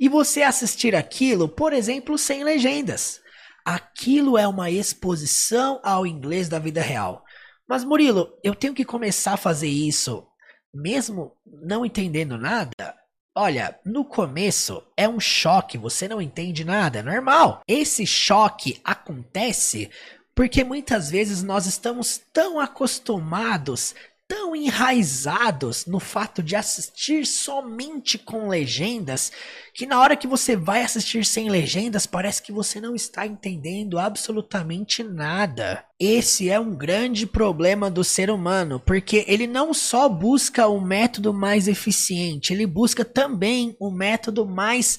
e 0.00 0.08
você 0.08 0.40
assistir 0.40 0.96
aquilo, 0.96 1.46
por 1.46 1.74
exemplo, 1.74 2.16
sem 2.16 2.42
legendas. 2.42 3.20
Aquilo 3.62 4.38
é 4.38 4.48
uma 4.48 4.70
exposição 4.70 5.80
ao 5.84 6.06
inglês 6.06 6.48
da 6.48 6.58
vida 6.58 6.80
real. 6.80 7.22
Mas 7.68 7.84
Murilo, 7.84 8.32
eu 8.42 8.54
tenho 8.54 8.72
que 8.72 8.86
começar 8.86 9.34
a 9.34 9.36
fazer 9.36 9.68
isso 9.68 10.26
mesmo 10.72 11.36
não 11.44 11.84
entendendo 11.84 12.38
nada? 12.38 12.96
Olha, 13.36 13.78
no 13.84 14.02
começo 14.02 14.82
é 14.96 15.06
um 15.06 15.20
choque, 15.20 15.76
você 15.76 16.08
não 16.08 16.22
entende 16.22 16.64
nada, 16.64 17.00
é 17.00 17.02
normal. 17.02 17.60
Esse 17.68 18.06
choque 18.06 18.80
acontece 18.82 19.90
porque 20.34 20.64
muitas 20.64 21.10
vezes 21.10 21.42
nós 21.42 21.66
estamos 21.66 22.18
tão 22.32 22.58
acostumados 22.58 23.94
tão 24.28 24.54
enraizados 24.54 25.86
no 25.86 25.98
fato 25.98 26.42
de 26.42 26.54
assistir 26.54 27.24
somente 27.26 28.18
com 28.18 28.46
legendas 28.46 29.32
que 29.72 29.86
na 29.86 29.98
hora 30.00 30.16
que 30.16 30.26
você 30.26 30.54
vai 30.54 30.82
assistir 30.82 31.24
sem 31.24 31.48
legendas 31.48 32.06
parece 32.06 32.42
que 32.42 32.52
você 32.52 32.78
não 32.78 32.94
está 32.94 33.26
entendendo 33.26 33.98
absolutamente 33.98 35.02
nada. 35.02 35.82
Esse 35.98 36.50
é 36.50 36.60
um 36.60 36.76
grande 36.76 37.26
problema 37.26 37.90
do 37.90 38.04
ser 38.04 38.30
humano, 38.30 38.78
porque 38.78 39.24
ele 39.26 39.46
não 39.46 39.72
só 39.72 40.08
busca 40.08 40.66
o 40.68 40.80
método 40.80 41.32
mais 41.32 41.66
eficiente, 41.66 42.52
ele 42.52 42.66
busca 42.66 43.04
também 43.04 43.74
o 43.80 43.90
método 43.90 44.44
mais 44.44 44.98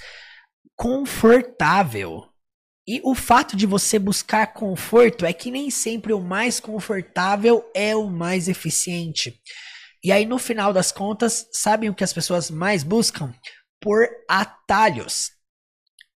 confortável. 0.75 2.28
E 2.89 2.99
o 3.03 3.13
fato 3.13 3.55
de 3.55 3.67
você 3.67 3.99
buscar 3.99 4.47
conforto 4.47 5.23
é 5.23 5.31
que 5.31 5.51
nem 5.51 5.69
sempre 5.69 6.11
o 6.11 6.19
mais 6.19 6.59
confortável 6.59 7.63
é 7.71 7.95
o 7.95 8.09
mais 8.09 8.47
eficiente. 8.47 9.39
E 10.03 10.11
aí, 10.11 10.25
no 10.25 10.39
final 10.39 10.73
das 10.73 10.91
contas, 10.91 11.47
sabem 11.51 11.87
o 11.91 11.93
que 11.93 12.03
as 12.03 12.11
pessoas 12.11 12.49
mais 12.49 12.81
buscam? 12.81 13.31
Por 13.79 14.07
atalhos. 14.27 15.29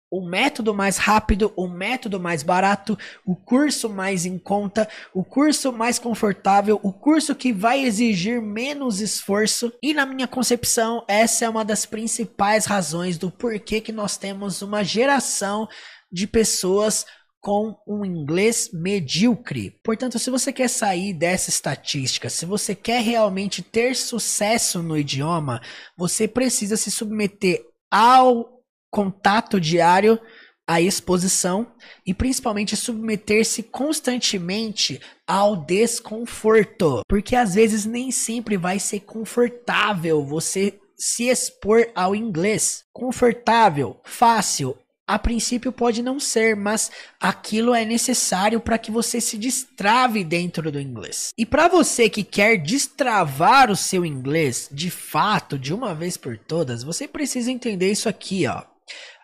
O 0.08 0.24
método 0.24 0.72
mais 0.72 0.96
rápido, 0.96 1.52
o 1.56 1.66
método 1.66 2.20
mais 2.20 2.44
barato, 2.44 2.96
o 3.26 3.34
curso 3.34 3.88
mais 3.88 4.24
em 4.24 4.38
conta, 4.38 4.88
o 5.12 5.24
curso 5.24 5.72
mais 5.72 5.98
confortável, 5.98 6.78
o 6.84 6.92
curso 6.92 7.34
que 7.34 7.52
vai 7.52 7.84
exigir 7.84 8.40
menos 8.40 9.00
esforço. 9.00 9.72
E 9.82 9.92
na 9.92 10.06
minha 10.06 10.28
concepção, 10.28 11.04
essa 11.08 11.44
é 11.44 11.48
uma 11.48 11.64
das 11.64 11.84
principais 11.84 12.64
razões 12.64 13.18
do 13.18 13.28
porquê 13.28 13.80
que 13.80 13.90
nós 13.90 14.16
temos 14.16 14.62
uma 14.62 14.84
geração 14.84 15.68
de 16.12 16.26
pessoas 16.26 17.06
com 17.40 17.74
um 17.86 18.04
inglês 18.04 18.70
medíocre. 18.72 19.70
Portanto, 19.82 20.18
se 20.18 20.30
você 20.30 20.52
quer 20.52 20.68
sair 20.68 21.14
dessa 21.14 21.48
estatística, 21.48 22.28
se 22.28 22.44
você 22.44 22.74
quer 22.74 23.02
realmente 23.02 23.62
ter 23.62 23.96
sucesso 23.96 24.82
no 24.82 24.96
idioma, 24.96 25.60
você 25.96 26.28
precisa 26.28 26.76
se 26.76 26.90
submeter 26.90 27.64
ao 27.90 28.60
contato 28.90 29.58
diário, 29.58 30.20
à 30.66 30.80
exposição 30.80 31.72
e 32.06 32.14
principalmente 32.14 32.76
submeter-se 32.76 33.62
constantemente 33.62 35.00
ao 35.26 35.56
desconforto, 35.64 37.02
porque 37.08 37.34
às 37.34 37.54
vezes 37.54 37.84
nem 37.84 38.12
sempre 38.12 38.56
vai 38.56 38.78
ser 38.78 39.00
confortável 39.00 40.24
você 40.24 40.78
se 40.96 41.24
expor 41.24 41.90
ao 41.94 42.14
inglês. 42.14 42.84
Confortável, 42.92 44.00
fácil, 44.04 44.78
a 45.10 45.18
princípio 45.18 45.72
pode 45.72 46.04
não 46.04 46.20
ser, 46.20 46.54
mas 46.54 46.88
aquilo 47.18 47.74
é 47.74 47.84
necessário 47.84 48.60
para 48.60 48.78
que 48.78 48.92
você 48.92 49.20
se 49.20 49.36
destrave 49.36 50.22
dentro 50.22 50.70
do 50.70 50.80
inglês. 50.80 51.30
E 51.36 51.44
para 51.44 51.66
você 51.66 52.08
que 52.08 52.22
quer 52.22 52.56
destravar 52.58 53.72
o 53.72 53.76
seu 53.76 54.06
inglês 54.06 54.68
de 54.70 54.88
fato, 54.88 55.58
de 55.58 55.74
uma 55.74 55.96
vez 55.96 56.16
por 56.16 56.38
todas, 56.38 56.84
você 56.84 57.08
precisa 57.08 57.50
entender 57.50 57.90
isso 57.90 58.08
aqui, 58.08 58.46
ó. 58.46 58.62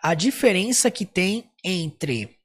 A 0.03 0.13
diferença 0.13 0.91
que 0.91 1.05
tem 1.05 1.49
entre 1.63 2.35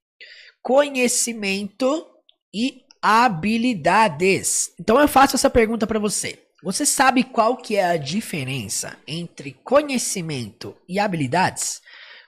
conhecimento 0.62 2.07
e 2.55 2.85
habilidades. 3.03 4.73
Então 4.79 5.01
eu 5.01 5.09
faço 5.09 5.35
essa 5.35 5.51
pergunta 5.51 5.85
para 5.85 5.99
você. 5.99 6.38
Você 6.62 6.87
sabe 6.87 7.25
qual 7.25 7.57
que 7.57 7.75
é 7.75 7.87
a 7.87 7.97
diferença 7.97 8.97
entre 9.05 9.59
conhecimento 9.64 10.77
e 10.88 11.01
habilidades? 11.01 11.83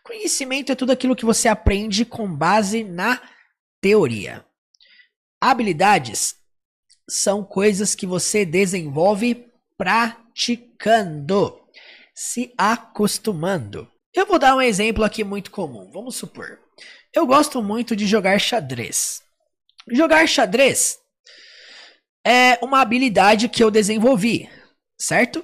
Conhecimento 0.04 0.70
é 0.70 0.74
tudo 0.74 0.92
aquilo 0.92 1.16
que 1.16 1.24
você 1.24 1.48
aprende 1.48 2.04
com 2.04 2.28
base 2.28 2.84
na 2.84 3.20
teoria. 3.80 4.44
Habilidades 5.40 6.36
são 7.08 7.42
coisas 7.42 7.94
que 7.94 8.06
você 8.06 8.44
desenvolve 8.44 9.50
praticando, 9.78 11.58
se 12.14 12.52
acostumando. 12.56 13.90
Eu 14.12 14.26
vou 14.26 14.38
dar 14.38 14.54
um 14.54 14.60
exemplo 14.60 15.02
aqui 15.02 15.24
muito 15.24 15.50
comum. 15.50 15.90
Vamos 15.90 16.16
supor, 16.16 16.60
eu 17.14 17.26
gosto 17.26 17.62
muito 17.62 17.96
de 17.96 18.06
jogar 18.06 18.38
xadrez. 18.38 19.22
Jogar 19.90 20.28
xadrez 20.28 20.98
é 22.26 22.58
uma 22.62 22.82
habilidade 22.82 23.48
que 23.48 23.64
eu 23.64 23.70
desenvolvi, 23.70 24.50
certo? 24.98 25.42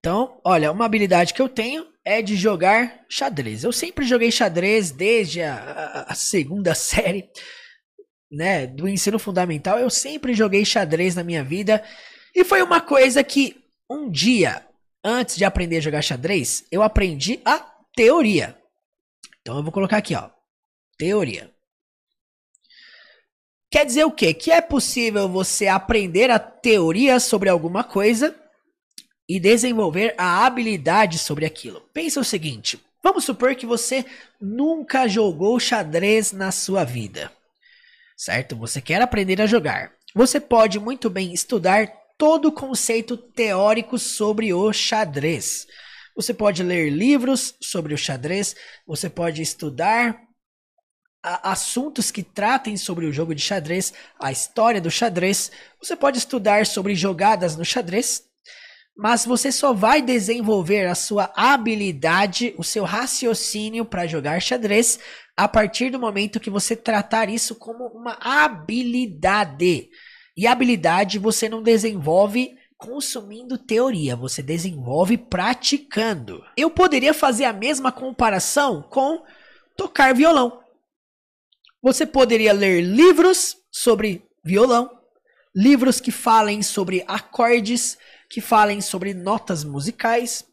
Então, 0.00 0.40
olha, 0.44 0.72
uma 0.72 0.84
habilidade 0.84 1.32
que 1.32 1.40
eu 1.40 1.48
tenho 1.48 1.93
é 2.04 2.20
de 2.20 2.36
jogar 2.36 3.04
xadrez. 3.08 3.64
Eu 3.64 3.72
sempre 3.72 4.04
joguei 4.04 4.30
xadrez 4.30 4.90
desde 4.90 5.42
a, 5.42 6.06
a, 6.08 6.14
segunda 6.14 6.74
série, 6.76 7.28
né, 8.30 8.66
do 8.66 8.88
ensino 8.88 9.18
fundamental. 9.18 9.78
Eu 9.78 9.88
sempre 9.88 10.34
joguei 10.34 10.64
xadrez 10.64 11.14
na 11.14 11.24
minha 11.24 11.42
vida 11.42 11.82
e 12.34 12.44
foi 12.44 12.62
uma 12.62 12.80
coisa 12.80 13.24
que 13.24 13.56
um 13.88 14.10
dia 14.10 14.66
antes 15.04 15.36
de 15.36 15.44
aprender 15.44 15.76
a 15.76 15.80
jogar 15.80 16.02
xadrez, 16.02 16.64
eu 16.70 16.82
aprendi 16.82 17.40
a 17.44 17.58
teoria. 17.94 18.58
Então 19.40 19.58
eu 19.58 19.62
vou 19.62 19.70
colocar 19.70 19.98
aqui, 19.98 20.14
ó, 20.14 20.30
teoria. 20.98 21.52
Quer 23.70 23.84
dizer 23.84 24.04
o 24.04 24.12
quê? 24.12 24.32
Que 24.32 24.50
é 24.50 24.60
possível 24.60 25.28
você 25.28 25.66
aprender 25.66 26.30
a 26.30 26.38
teoria 26.38 27.20
sobre 27.20 27.48
alguma 27.48 27.84
coisa 27.84 28.34
e 29.28 29.40
desenvolver 29.40 30.14
a 30.18 30.44
habilidade 30.44 31.18
sobre 31.18 31.46
aquilo. 31.46 31.80
Pensa 31.92 32.20
o 32.20 32.24
seguinte: 32.24 32.80
vamos 33.02 33.24
supor 33.24 33.54
que 33.54 33.66
você 33.66 34.04
nunca 34.40 35.08
jogou 35.08 35.58
xadrez 35.58 36.32
na 36.32 36.52
sua 36.52 36.84
vida, 36.84 37.32
certo? 38.16 38.56
Você 38.56 38.80
quer 38.80 39.00
aprender 39.00 39.40
a 39.40 39.46
jogar. 39.46 39.92
Você 40.14 40.38
pode 40.38 40.78
muito 40.78 41.10
bem 41.10 41.32
estudar 41.32 41.88
todo 42.16 42.48
o 42.48 42.52
conceito 42.52 43.16
teórico 43.16 43.98
sobre 43.98 44.52
o 44.54 44.72
xadrez. 44.72 45.66
Você 46.14 46.32
pode 46.32 46.62
ler 46.62 46.90
livros 46.90 47.54
sobre 47.60 47.92
o 47.92 47.98
xadrez, 47.98 48.54
você 48.86 49.10
pode 49.10 49.42
estudar 49.42 50.22
assuntos 51.24 52.10
que 52.10 52.22
tratem 52.22 52.76
sobre 52.76 53.06
o 53.06 53.12
jogo 53.12 53.34
de 53.34 53.40
xadrez, 53.42 53.92
a 54.20 54.30
história 54.30 54.80
do 54.80 54.90
xadrez. 54.90 55.50
Você 55.80 55.96
pode 55.96 56.18
estudar 56.18 56.66
sobre 56.66 56.94
jogadas 56.94 57.56
no 57.56 57.64
xadrez, 57.64 58.22
mas 58.96 59.24
você 59.24 59.50
só 59.50 59.72
vai 59.72 60.00
desenvolver 60.00 60.86
a 60.86 60.94
sua 60.94 61.32
habilidade, 61.34 62.54
o 62.56 62.62
seu 62.62 62.84
raciocínio 62.84 63.84
para 63.84 64.06
jogar 64.06 64.40
xadrez 64.40 65.00
a 65.36 65.48
partir 65.48 65.90
do 65.90 65.98
momento 65.98 66.38
que 66.38 66.50
você 66.50 66.76
tratar 66.76 67.28
isso 67.28 67.56
como 67.56 67.86
uma 67.88 68.16
habilidade. 68.20 69.88
E 70.36 70.46
habilidade 70.46 71.18
você 71.18 71.48
não 71.48 71.62
desenvolve 71.62 72.56
consumindo 72.76 73.58
teoria, 73.58 74.14
você 74.14 74.42
desenvolve 74.42 75.16
praticando. 75.16 76.44
Eu 76.56 76.70
poderia 76.70 77.14
fazer 77.14 77.44
a 77.44 77.52
mesma 77.52 77.90
comparação 77.90 78.82
com 78.82 79.24
tocar 79.76 80.14
violão. 80.14 80.60
Você 81.82 82.06
poderia 82.06 82.52
ler 82.52 82.80
livros 82.80 83.56
sobre 83.70 84.24
violão, 84.44 84.90
livros 85.54 86.00
que 86.00 86.10
falem 86.10 86.62
sobre 86.62 87.04
acordes, 87.06 87.98
que 88.28 88.40
falem 88.40 88.80
sobre 88.80 89.14
notas 89.14 89.64
musicais. 89.64 90.44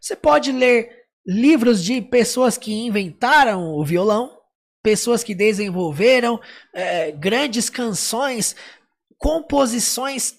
Você 0.00 0.16
pode 0.16 0.52
ler 0.52 1.04
livros 1.26 1.82
de 1.82 2.00
pessoas 2.00 2.56
que 2.56 2.72
inventaram 2.72 3.74
o 3.74 3.84
violão, 3.84 4.38
pessoas 4.82 5.22
que 5.22 5.34
desenvolveram 5.34 6.40
é, 6.74 7.12
grandes 7.12 7.68
canções, 7.68 8.56
composições 9.18 10.34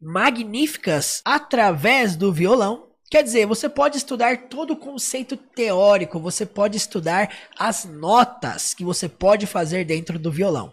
magníficas 0.00 1.20
através 1.24 2.16
do 2.16 2.32
violão. 2.32 2.88
Quer 3.10 3.24
dizer, 3.24 3.46
você 3.46 3.68
pode 3.68 3.96
estudar 3.96 4.48
todo 4.48 4.74
o 4.74 4.76
conceito 4.76 5.36
teórico, 5.36 6.20
você 6.20 6.46
pode 6.46 6.76
estudar 6.76 7.34
as 7.58 7.84
notas 7.84 8.72
que 8.72 8.84
você 8.84 9.08
pode 9.08 9.46
fazer 9.46 9.84
dentro 9.84 10.18
do 10.18 10.30
violão. 10.30 10.72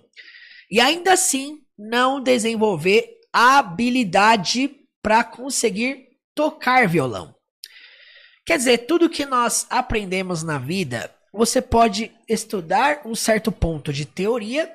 E 0.69 0.79
ainda 0.79 1.13
assim, 1.13 1.61
não 1.77 2.21
desenvolver 2.21 3.17
habilidade 3.31 4.71
para 5.07 5.23
conseguir 5.23 6.09
tocar 6.35 6.85
violão. 6.85 7.33
Quer 8.45 8.57
dizer, 8.57 8.79
tudo 8.79 9.09
que 9.09 9.25
nós 9.25 9.65
aprendemos 9.69 10.43
na 10.43 10.57
vida, 10.57 11.09
você 11.31 11.61
pode 11.61 12.11
estudar 12.27 13.03
um 13.05 13.15
certo 13.15 13.49
ponto 13.49 13.93
de 13.93 14.05
teoria 14.05 14.69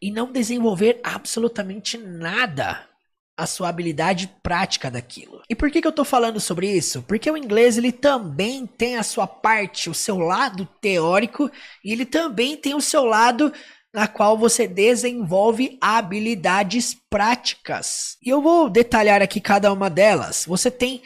e 0.00 0.10
não 0.10 0.32
desenvolver 0.32 1.00
absolutamente 1.04 1.98
nada 1.98 2.88
a 3.36 3.46
sua 3.46 3.68
habilidade 3.68 4.34
prática 4.42 4.90
daquilo. 4.90 5.42
E 5.50 5.54
por 5.54 5.70
que, 5.70 5.82
que 5.82 5.86
eu 5.86 5.90
estou 5.90 6.04
falando 6.06 6.40
sobre 6.40 6.70
isso? 6.74 7.02
Porque 7.02 7.30
o 7.30 7.36
inglês 7.36 7.76
ele 7.76 7.92
também 7.92 8.66
tem 8.66 8.96
a 8.96 9.02
sua 9.02 9.26
parte, 9.26 9.90
o 9.90 9.94
seu 9.94 10.18
lado 10.18 10.66
teórico, 10.80 11.50
e 11.84 11.92
ele 11.92 12.06
também 12.06 12.56
tem 12.56 12.74
o 12.74 12.80
seu 12.80 13.04
lado 13.04 13.52
na 13.92 14.08
qual 14.08 14.38
você 14.38 14.66
desenvolve 14.66 15.78
habilidades 15.80 16.96
práticas. 17.10 18.16
E 18.22 18.30
eu 18.30 18.40
vou 18.40 18.70
detalhar 18.70 19.20
aqui 19.20 19.40
cada 19.40 19.72
uma 19.72 19.90
delas. 19.90 20.44
Você 20.46 20.70
tem 20.70 21.02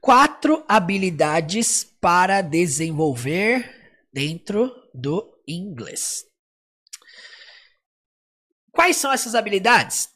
quatro 0.00 0.64
habilidades 0.68 1.84
para 2.00 2.42
desenvolver 2.42 3.98
dentro 4.12 4.72
do 4.94 5.26
inglês. 5.46 6.24
Quais 8.72 8.96
são 8.96 9.12
essas 9.12 9.34
habilidades? 9.34 10.10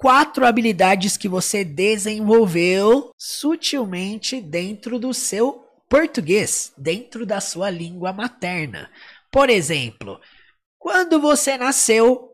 quatro 0.00 0.46
habilidades 0.46 1.18
que 1.18 1.28
você 1.28 1.62
desenvolveu 1.62 3.12
sutilmente 3.18 4.40
dentro 4.40 4.98
do 4.98 5.12
seu 5.12 5.62
português, 5.90 6.72
dentro 6.78 7.26
da 7.26 7.38
sua 7.38 7.68
língua 7.68 8.10
materna. 8.10 8.90
Por 9.30 9.50
exemplo, 9.50 10.18
quando 10.80 11.20
você 11.20 11.56
nasceu, 11.56 12.32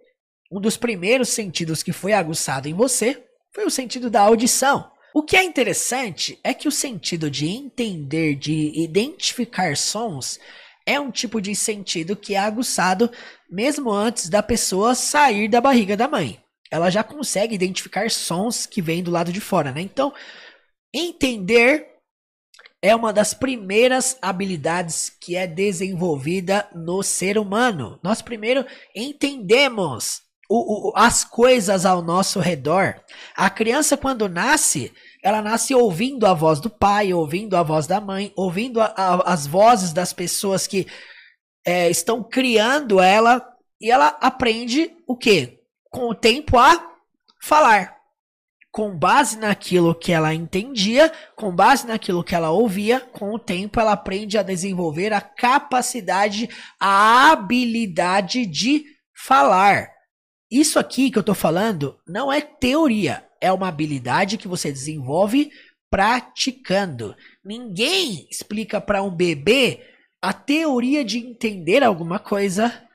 um 0.50 0.58
dos 0.58 0.78
primeiros 0.78 1.28
sentidos 1.28 1.82
que 1.82 1.92
foi 1.92 2.14
aguçado 2.14 2.66
em 2.66 2.72
você 2.72 3.22
foi 3.52 3.66
o 3.66 3.70
sentido 3.70 4.08
da 4.08 4.22
audição. 4.22 4.90
O 5.12 5.22
que 5.22 5.36
é 5.36 5.44
interessante 5.44 6.38
é 6.42 6.54
que 6.54 6.66
o 6.66 6.72
sentido 6.72 7.30
de 7.30 7.46
entender, 7.46 8.34
de 8.36 8.72
identificar 8.74 9.76
sons, 9.76 10.40
é 10.86 10.98
um 10.98 11.10
tipo 11.10 11.42
de 11.42 11.54
sentido 11.54 12.16
que 12.16 12.34
é 12.34 12.38
aguçado 12.38 13.10
mesmo 13.50 13.90
antes 13.90 14.30
da 14.30 14.42
pessoa 14.42 14.94
sair 14.94 15.48
da 15.48 15.60
barriga 15.60 15.94
da 15.94 16.08
mãe 16.08 16.40
ela 16.70 16.90
já 16.90 17.02
consegue 17.02 17.54
identificar 17.54 18.10
sons 18.10 18.66
que 18.66 18.82
vêm 18.82 19.02
do 19.02 19.10
lado 19.10 19.32
de 19.32 19.40
fora, 19.40 19.72
né? 19.72 19.80
Então, 19.80 20.12
entender 20.92 21.95
é 22.86 22.94
uma 22.94 23.12
das 23.12 23.34
primeiras 23.34 24.16
habilidades 24.22 25.10
que 25.20 25.36
é 25.36 25.46
desenvolvida 25.46 26.68
no 26.74 27.02
ser 27.02 27.38
humano. 27.38 27.98
Nós 28.02 28.22
primeiro 28.22 28.64
entendemos 28.94 30.22
o, 30.48 30.90
o, 30.90 30.92
as 30.94 31.24
coisas 31.24 31.84
ao 31.84 32.00
nosso 32.00 32.38
redor. 32.38 33.00
A 33.36 33.50
criança, 33.50 33.96
quando 33.96 34.28
nasce, 34.28 34.92
ela 35.22 35.42
nasce 35.42 35.74
ouvindo 35.74 36.26
a 36.26 36.34
voz 36.34 36.60
do 36.60 36.70
pai, 36.70 37.12
ouvindo 37.12 37.56
a 37.56 37.62
voz 37.62 37.86
da 37.86 38.00
mãe, 38.00 38.32
ouvindo 38.36 38.80
a, 38.80 38.86
a, 38.96 39.32
as 39.32 39.46
vozes 39.46 39.92
das 39.92 40.12
pessoas 40.12 40.66
que 40.66 40.86
é, 41.64 41.90
estão 41.90 42.22
criando 42.22 43.00
ela, 43.00 43.44
e 43.80 43.90
ela 43.90 44.16
aprende 44.20 44.92
o 45.06 45.16
quê? 45.16 45.56
com 45.96 46.10
o 46.10 46.14
tempo 46.14 46.58
a 46.58 46.94
falar. 47.40 47.95
Com 48.76 48.94
base 48.94 49.38
naquilo 49.38 49.94
que 49.94 50.12
ela 50.12 50.34
entendia, 50.34 51.10
com 51.34 51.50
base 51.50 51.86
naquilo 51.86 52.22
que 52.22 52.34
ela 52.34 52.50
ouvia, 52.50 53.00
com 53.00 53.32
o 53.32 53.38
tempo 53.38 53.80
ela 53.80 53.92
aprende 53.92 54.36
a 54.36 54.42
desenvolver 54.42 55.14
a 55.14 55.20
capacidade, 55.22 56.50
a 56.78 57.32
habilidade 57.32 58.44
de 58.44 58.84
falar. 59.14 59.88
Isso 60.50 60.78
aqui 60.78 61.10
que 61.10 61.18
eu 61.18 61.22
tô 61.22 61.32
falando 61.32 61.98
não 62.06 62.30
é 62.30 62.42
teoria, 62.42 63.26
é 63.40 63.50
uma 63.50 63.68
habilidade 63.68 64.36
que 64.36 64.46
você 64.46 64.70
desenvolve 64.70 65.50
praticando. 65.90 67.16
Ninguém 67.42 68.28
explica 68.30 68.78
para 68.78 69.02
um 69.02 69.10
bebê 69.10 69.80
a 70.20 70.34
teoria 70.34 71.02
de 71.02 71.16
entender 71.16 71.82
alguma 71.82 72.18
coisa 72.18 72.85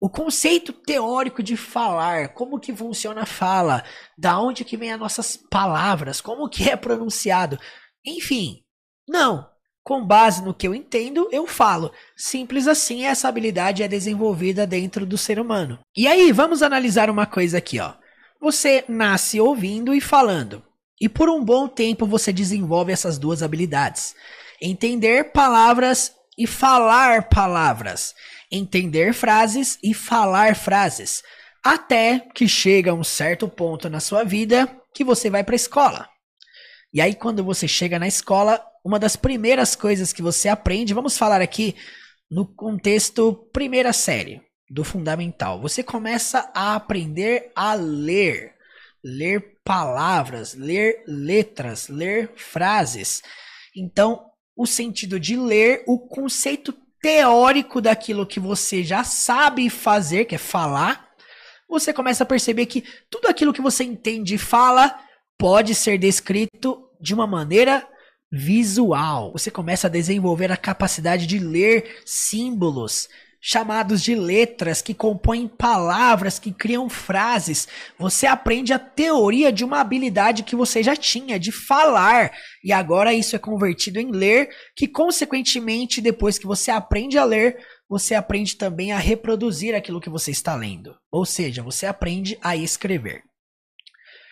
o 0.00 0.08
conceito 0.08 0.72
teórico 0.72 1.42
de 1.42 1.56
falar, 1.56 2.28
como 2.28 2.60
que 2.60 2.74
funciona 2.74 3.22
a 3.22 3.26
fala, 3.26 3.82
da 4.16 4.40
onde 4.40 4.64
que 4.64 4.76
vem 4.76 4.92
as 4.92 5.00
nossas 5.00 5.36
palavras, 5.36 6.20
como 6.20 6.48
que 6.48 6.70
é 6.70 6.76
pronunciado, 6.76 7.58
enfim, 8.04 8.62
não. 9.08 9.48
Com 9.82 10.04
base 10.04 10.42
no 10.44 10.52
que 10.52 10.68
eu 10.68 10.74
entendo, 10.74 11.28
eu 11.32 11.46
falo. 11.46 11.90
Simples 12.14 12.68
assim, 12.68 13.06
essa 13.06 13.26
habilidade 13.26 13.82
é 13.82 13.88
desenvolvida 13.88 14.66
dentro 14.66 15.06
do 15.06 15.16
ser 15.16 15.40
humano. 15.40 15.78
E 15.96 16.06
aí, 16.06 16.30
vamos 16.30 16.62
analisar 16.62 17.08
uma 17.08 17.24
coisa 17.24 17.56
aqui, 17.56 17.80
ó. 17.80 17.94
Você 18.38 18.84
nasce 18.86 19.40
ouvindo 19.40 19.94
e 19.94 20.00
falando. 20.00 20.62
E 21.00 21.08
por 21.08 21.30
um 21.30 21.42
bom 21.42 21.66
tempo 21.66 22.06
você 22.06 22.32
desenvolve 22.32 22.92
essas 22.92 23.18
duas 23.18 23.42
habilidades: 23.42 24.14
entender 24.60 25.32
palavras 25.32 26.12
e 26.36 26.46
falar 26.46 27.28
palavras 27.28 28.14
entender 28.50 29.12
frases 29.12 29.78
e 29.82 29.92
falar 29.92 30.56
frases, 30.56 31.22
até 31.62 32.20
que 32.34 32.48
chega 32.48 32.94
um 32.94 33.04
certo 33.04 33.48
ponto 33.48 33.88
na 33.90 34.00
sua 34.00 34.24
vida 34.24 34.68
que 34.94 35.04
você 35.04 35.28
vai 35.28 35.44
para 35.44 35.54
a 35.54 35.56
escola. 35.56 36.08
E 36.92 37.00
aí 37.00 37.14
quando 37.14 37.44
você 37.44 37.68
chega 37.68 37.98
na 37.98 38.08
escola, 38.08 38.64
uma 38.84 38.98
das 38.98 39.16
primeiras 39.16 39.76
coisas 39.76 40.12
que 40.12 40.22
você 40.22 40.48
aprende, 40.48 40.94
vamos 40.94 41.18
falar 41.18 41.42
aqui 41.42 41.76
no 42.30 42.46
contexto 42.46 43.34
primeira 43.52 43.92
série 43.92 44.40
do 44.70 44.84
fundamental. 44.84 45.60
Você 45.60 45.82
começa 45.82 46.50
a 46.54 46.74
aprender 46.74 47.50
a 47.54 47.74
ler, 47.74 48.54
ler 49.02 49.58
palavras, 49.64 50.54
ler 50.54 51.02
letras, 51.06 51.88
ler 51.88 52.32
frases. 52.36 53.22
Então, 53.76 54.24
o 54.56 54.66
sentido 54.66 55.20
de 55.20 55.36
ler, 55.36 55.84
o 55.86 55.98
conceito 55.98 56.74
teórico 57.00 57.80
daquilo 57.80 58.26
que 58.26 58.40
você 58.40 58.82
já 58.82 59.04
sabe 59.04 59.70
fazer, 59.70 60.24
que 60.24 60.34
é 60.34 60.38
falar, 60.38 61.08
você 61.68 61.92
começa 61.92 62.24
a 62.24 62.26
perceber 62.26 62.66
que 62.66 62.84
tudo 63.10 63.28
aquilo 63.28 63.52
que 63.52 63.60
você 63.60 63.84
entende 63.84 64.34
e 64.34 64.38
fala 64.38 64.98
pode 65.38 65.74
ser 65.74 65.98
descrito 65.98 66.88
de 67.00 67.14
uma 67.14 67.26
maneira 67.26 67.86
visual. 68.32 69.32
Você 69.32 69.50
começa 69.50 69.86
a 69.86 69.90
desenvolver 69.90 70.50
a 70.50 70.56
capacidade 70.56 71.26
de 71.26 71.38
ler 71.38 72.00
símbolos, 72.04 73.08
chamados 73.40 74.02
de 74.02 74.14
letras 74.14 74.82
que 74.82 74.92
compõem 74.92 75.46
palavras, 75.46 76.38
que 76.38 76.52
criam 76.52 76.88
frases. 76.88 77.68
Você 77.98 78.26
aprende 78.26 78.72
a 78.72 78.78
teoria 78.78 79.52
de 79.52 79.64
uma 79.64 79.80
habilidade 79.80 80.42
que 80.42 80.56
você 80.56 80.82
já 80.82 80.96
tinha, 80.96 81.38
de 81.38 81.52
falar. 81.52 82.32
E 82.64 82.72
agora 82.72 83.14
isso 83.14 83.36
é 83.36 83.38
convertido 83.38 84.00
em 84.00 84.10
ler, 84.10 84.48
que 84.76 84.88
consequentemente, 84.88 86.00
depois 86.00 86.38
que 86.38 86.46
você 86.46 86.70
aprende 86.70 87.16
a 87.18 87.24
ler, 87.24 87.58
você 87.88 88.14
aprende 88.14 88.56
também 88.56 88.92
a 88.92 88.98
reproduzir 88.98 89.74
aquilo 89.74 90.00
que 90.00 90.10
você 90.10 90.30
está 90.30 90.54
lendo. 90.54 90.94
Ou 91.10 91.24
seja, 91.24 91.62
você 91.62 91.86
aprende 91.86 92.38
a 92.42 92.56
escrever. 92.56 93.22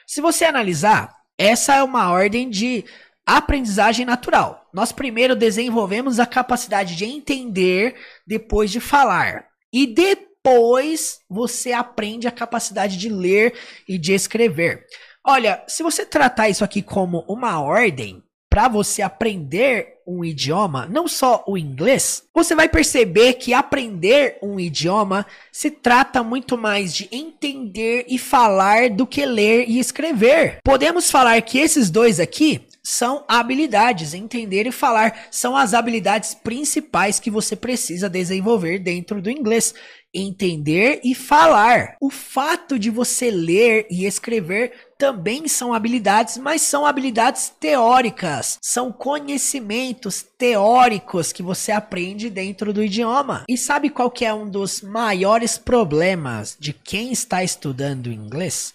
Se 0.06 0.20
você 0.20 0.44
analisar, 0.44 1.12
essa 1.38 1.74
é 1.74 1.82
uma 1.82 2.10
ordem 2.10 2.48
de 2.48 2.84
Aprendizagem 3.26 4.06
natural. 4.06 4.68
Nós 4.72 4.92
primeiro 4.92 5.34
desenvolvemos 5.34 6.20
a 6.20 6.26
capacidade 6.26 6.94
de 6.94 7.04
entender 7.04 7.96
depois 8.24 8.70
de 8.70 8.78
falar. 8.78 9.46
E 9.72 9.84
depois 9.84 11.18
você 11.28 11.72
aprende 11.72 12.28
a 12.28 12.32
capacidade 12.32 12.96
de 12.96 13.08
ler 13.08 13.52
e 13.88 13.98
de 13.98 14.14
escrever. 14.14 14.86
Olha, 15.26 15.60
se 15.66 15.82
você 15.82 16.06
tratar 16.06 16.48
isso 16.48 16.62
aqui 16.62 16.80
como 16.80 17.24
uma 17.28 17.60
ordem 17.60 18.22
para 18.48 18.68
você 18.68 19.02
aprender 19.02 19.96
um 20.06 20.24
idioma, 20.24 20.86
não 20.86 21.08
só 21.08 21.42
o 21.48 21.58
inglês, 21.58 22.22
você 22.32 22.54
vai 22.54 22.68
perceber 22.68 23.34
que 23.34 23.52
aprender 23.52 24.38
um 24.40 24.60
idioma 24.60 25.26
se 25.50 25.68
trata 25.68 26.22
muito 26.22 26.56
mais 26.56 26.94
de 26.94 27.08
entender 27.10 28.06
e 28.08 28.18
falar 28.18 28.88
do 28.88 29.04
que 29.04 29.26
ler 29.26 29.68
e 29.68 29.80
escrever. 29.80 30.58
Podemos 30.62 31.10
falar 31.10 31.42
que 31.42 31.58
esses 31.58 31.90
dois 31.90 32.20
aqui 32.20 32.64
são 32.86 33.24
habilidades, 33.26 34.14
entender 34.14 34.64
e 34.64 34.70
falar 34.70 35.26
são 35.28 35.56
as 35.56 35.74
habilidades 35.74 36.34
principais 36.34 37.18
que 37.18 37.32
você 37.32 37.56
precisa 37.56 38.08
desenvolver 38.08 38.78
dentro 38.78 39.20
do 39.20 39.28
inglês. 39.28 39.74
Entender 40.14 41.00
e 41.02 41.12
falar. 41.12 41.96
O 42.00 42.08
fato 42.08 42.78
de 42.78 42.88
você 42.88 43.28
ler 43.28 43.88
e 43.90 44.06
escrever 44.06 44.72
também 44.96 45.48
são 45.48 45.74
habilidades, 45.74 46.38
mas 46.38 46.62
são 46.62 46.86
habilidades 46.86 47.52
teóricas, 47.60 48.56
são 48.62 48.92
conhecimentos 48.92 50.24
teóricos 50.38 51.32
que 51.32 51.42
você 51.42 51.72
aprende 51.72 52.30
dentro 52.30 52.72
do 52.72 52.84
idioma. 52.84 53.44
E 53.48 53.58
sabe 53.58 53.90
qual 53.90 54.10
que 54.10 54.24
é 54.24 54.32
um 54.32 54.48
dos 54.48 54.80
maiores 54.80 55.58
problemas 55.58 56.56
de 56.58 56.72
quem 56.72 57.10
está 57.12 57.42
estudando 57.42 58.12
inglês? 58.12 58.72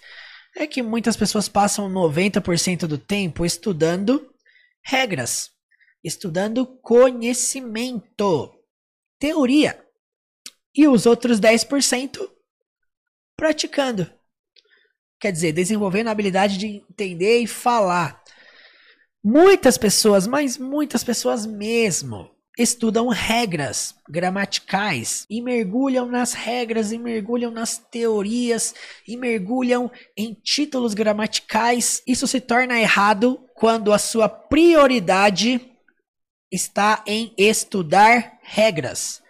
É 0.56 0.66
que 0.66 0.82
muitas 0.82 1.16
pessoas 1.16 1.48
passam 1.48 1.90
90% 1.90 2.86
do 2.86 2.98
tempo 2.98 3.44
estudando 3.44 4.32
regras, 4.84 5.50
estudando 6.02 6.66
conhecimento, 6.82 8.52
teoria, 9.18 9.82
e 10.74 10.88
os 10.88 11.06
outros 11.06 11.38
10% 11.40 12.18
praticando. 13.36 14.10
Quer 15.20 15.32
dizer, 15.32 15.52
desenvolvendo 15.52 16.08
a 16.08 16.10
habilidade 16.10 16.58
de 16.58 16.66
entender 16.66 17.38
e 17.38 17.46
falar. 17.46 18.22
Muitas 19.22 19.78
pessoas, 19.78 20.26
mas 20.26 20.58
muitas 20.58 21.04
pessoas 21.04 21.46
mesmo, 21.46 22.31
estudam 22.58 23.08
regras 23.08 23.94
gramaticais 24.08 25.26
e 25.28 25.40
mergulham 25.40 26.06
nas 26.06 26.34
regras 26.34 26.92
e 26.92 26.98
mergulham 26.98 27.50
nas 27.50 27.78
teorias 27.78 28.74
e 29.08 29.16
mergulham 29.16 29.90
em 30.16 30.34
títulos 30.34 30.92
gramaticais. 30.92 32.02
Isso 32.06 32.26
se 32.26 32.40
torna 32.40 32.78
errado 32.78 33.40
quando 33.54 33.92
a 33.92 33.98
sua 33.98 34.28
prioridade 34.28 35.60
está 36.50 37.02
em 37.06 37.32
estudar 37.38 38.38
regras. 38.42 39.22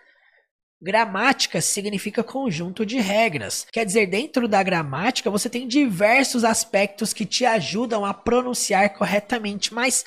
Gramática 0.82 1.60
significa 1.60 2.24
conjunto 2.24 2.84
de 2.84 2.98
regras. 2.98 3.64
Quer 3.72 3.86
dizer, 3.86 4.06
dentro 4.08 4.48
da 4.48 4.60
gramática 4.64 5.30
você 5.30 5.48
tem 5.48 5.68
diversos 5.68 6.42
aspectos 6.42 7.12
que 7.12 7.24
te 7.24 7.44
ajudam 7.44 8.04
a 8.04 8.12
pronunciar 8.12 8.92
corretamente, 8.94 9.72
mas 9.72 10.04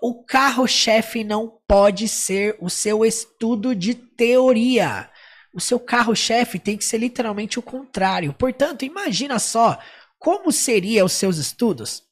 o 0.00 0.24
carro-chefe 0.24 1.22
não 1.22 1.58
pode 1.66 2.08
ser 2.08 2.56
o 2.60 2.68
seu 2.68 3.04
estudo 3.04 3.74
de 3.74 3.94
teoria. 3.94 5.10
O 5.52 5.60
seu 5.60 5.78
carro-chefe 5.78 6.58
tem 6.58 6.76
que 6.76 6.84
ser 6.84 6.98
literalmente 6.98 7.58
o 7.58 7.62
contrário. 7.62 8.32
Portanto, 8.32 8.84
imagina 8.84 9.38
só 9.38 9.78
como 10.18 10.50
seria 10.50 11.04
os 11.04 11.12
seus 11.12 11.38
estudos 11.38 12.06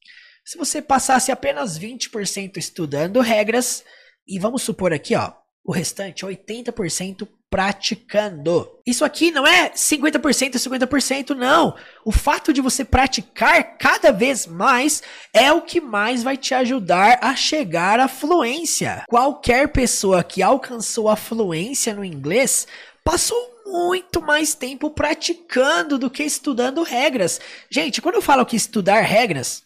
se 0.45 0.59
você 0.59 0.83
passasse 0.83 1.33
apenas 1.33 1.79
20% 1.79 2.59
estudando 2.59 3.21
regras 3.21 3.83
e 4.29 4.39
vamos 4.39 4.63
supor 4.63 4.93
aqui, 4.93 5.15
ó, 5.15 5.33
o 5.65 5.73
restante 5.73 6.27
80% 6.27 7.27
praticando. 7.55 8.69
Isso 8.85 9.05
aqui 9.05 9.31
não 9.31 9.47
é 9.47 9.71
50% 9.71 10.57
e 10.57 10.59
50%, 10.59 11.37
não. 11.37 11.77
O 12.05 12.11
fato 12.11 12.53
de 12.53 12.61
você 12.61 12.85
praticar 12.85 13.79
cada 13.79 14.11
vez 14.11 14.45
mais 14.45 15.05
é 15.33 15.53
o 15.53 15.63
que 15.63 15.81
mais 15.81 16.25
vai 16.25 16.37
te 16.37 16.53
ajudar 16.53 17.21
a 17.23 17.37
chegar 17.37 18.01
à 18.01 18.09
fluência. 18.09 19.05
Qualquer 19.07 19.69
pessoa 19.69 20.25
que 20.25 20.43
alcançou 20.43 21.09
a 21.09 21.15
fluência 21.15 21.95
no 21.95 22.05
inglês 22.05 22.67
passou 23.05 23.39
muito 23.65 24.21
mais 24.21 24.57
tempo 24.57 24.91
praticando 24.91 25.97
do 25.97 26.11
que 26.11 26.25
estudando 26.25 26.83
regras. 26.83 27.41
Gente, 27.71 28.03
quando 28.03 28.17
eu 28.17 28.23
falo 28.23 28.45
que 28.45 28.57
estudar 28.57 29.03
regras, 29.03 29.63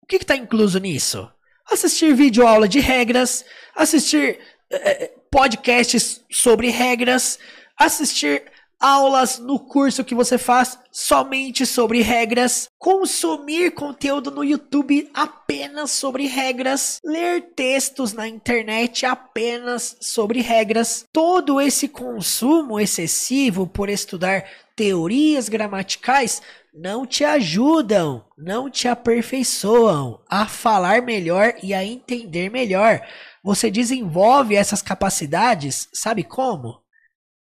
o 0.00 0.06
que 0.06 0.14
está 0.14 0.36
incluso 0.36 0.78
nisso? 0.78 1.28
Assistir 1.68 2.14
vídeo 2.14 2.46
aula 2.46 2.68
de 2.68 2.78
regras, 2.78 3.44
assistir 3.74 4.38
é, 4.70 5.12
podcasts 5.34 6.20
sobre 6.30 6.68
regras, 6.68 7.40
assistir 7.76 8.44
aulas 8.78 9.40
no 9.40 9.58
curso 9.58 10.04
que 10.04 10.14
você 10.14 10.38
faz 10.38 10.78
somente 10.92 11.66
sobre 11.66 12.02
regras, 12.02 12.68
consumir 12.78 13.72
conteúdo 13.72 14.30
no 14.30 14.44
YouTube 14.44 15.10
apenas 15.12 15.90
sobre 15.90 16.28
regras, 16.28 17.00
ler 17.04 17.50
textos 17.56 18.12
na 18.12 18.28
internet 18.28 19.04
apenas 19.04 19.96
sobre 20.00 20.40
regras. 20.40 21.04
Todo 21.12 21.60
esse 21.60 21.88
consumo 21.88 22.78
excessivo 22.78 23.66
por 23.66 23.88
estudar 23.88 24.44
teorias 24.76 25.48
gramaticais 25.48 26.42
não 26.72 27.04
te 27.04 27.24
ajudam, 27.24 28.24
não 28.38 28.70
te 28.70 28.86
aperfeiçoam 28.86 30.20
a 30.28 30.46
falar 30.46 31.02
melhor 31.02 31.54
e 31.60 31.74
a 31.74 31.84
entender 31.84 32.50
melhor. 32.50 33.00
Você 33.44 33.70
desenvolve 33.70 34.56
essas 34.56 34.80
capacidades, 34.80 35.86
sabe 35.92 36.24
como? 36.24 36.82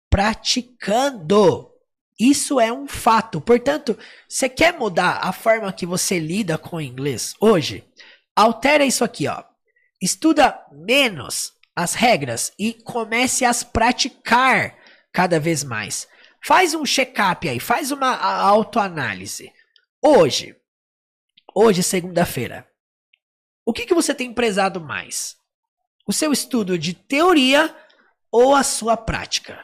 Praticando. 0.09 1.71
Isso 2.19 2.59
é 2.59 2.73
um 2.73 2.87
fato. 2.87 3.39
Portanto, 3.39 3.95
você 4.27 4.49
quer 4.49 4.73
mudar 4.73 5.19
a 5.21 5.31
forma 5.31 5.71
que 5.71 5.85
você 5.85 6.17
lida 6.17 6.57
com 6.57 6.77
o 6.77 6.81
inglês 6.81 7.35
hoje? 7.39 7.87
Altera 8.35 8.83
isso 8.83 9.03
aqui, 9.03 9.27
ó. 9.27 9.43
Estuda 10.01 10.65
menos 10.71 11.53
as 11.75 11.93
regras 11.93 12.51
e 12.57 12.73
comece 12.73 13.45
a 13.45 13.53
praticar 13.53 14.75
cada 15.13 15.39
vez 15.39 15.63
mais. 15.63 16.07
Faz 16.43 16.73
um 16.73 16.83
check-up 16.83 17.47
aí, 17.47 17.59
faz 17.59 17.91
uma 17.91 18.15
autoanálise. 18.17 19.53
Hoje, 20.01 20.55
hoje 21.53 21.83
segunda-feira, 21.83 22.67
o 23.63 23.71
que, 23.71 23.85
que 23.85 23.93
você 23.93 24.15
tem 24.15 24.33
prezado 24.33 24.81
mais? 24.81 25.39
O 26.12 26.13
seu 26.13 26.34
estudo 26.34 26.78
de 26.78 26.93
teoria 26.93 27.74
ou 28.30 28.54
a 28.54 28.63
sua 28.63 28.97
prática. 28.97 29.60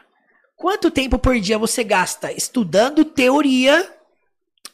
Quanto 0.56 0.90
tempo 0.90 1.18
por 1.18 1.38
dia 1.38 1.58
você 1.58 1.84
gasta 1.84 2.32
estudando 2.32 3.04
teoria 3.04 3.94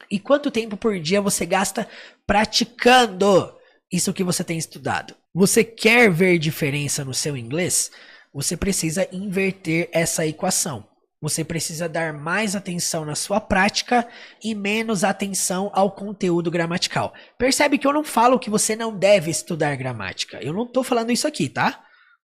e 0.09 0.17
quanto 0.17 0.49
tempo 0.49 0.77
por 0.77 0.97
dia 0.97 1.19
você 1.19 1.45
gasta 1.45 1.85
praticando 2.25 3.53
isso 3.91 4.13
que 4.13 4.23
você 4.23 4.41
tem 4.41 4.57
estudado? 4.57 5.13
Você 5.33 5.65
quer 5.65 6.09
ver 6.09 6.39
diferença 6.39 7.03
no 7.03 7.13
seu 7.13 7.35
inglês? 7.35 7.91
Você 8.33 8.55
precisa 8.55 9.05
inverter 9.11 9.89
essa 9.91 10.25
equação. 10.25 10.87
Você 11.21 11.43
precisa 11.43 11.87
dar 11.87 12.13
mais 12.13 12.55
atenção 12.55 13.05
na 13.05 13.15
sua 13.15 13.39
prática 13.39 14.07
e 14.43 14.53
menos 14.53 15.03
atenção 15.03 15.71
ao 15.73 15.91
conteúdo 15.91 16.51
gramatical. 16.51 17.13
Percebe 17.37 17.77
que 17.77 17.87
eu 17.87 17.93
não 17.93 18.03
falo 18.03 18.39
que 18.39 18.49
você 18.49 18.75
não 18.75 18.95
deve 18.95 19.31
estudar 19.31 19.75
gramática. 19.75 20.39
Eu 20.41 20.53
não 20.53 20.63
estou 20.63 20.83
falando 20.83 21.11
isso 21.11 21.27
aqui, 21.27 21.49
tá? 21.49 21.83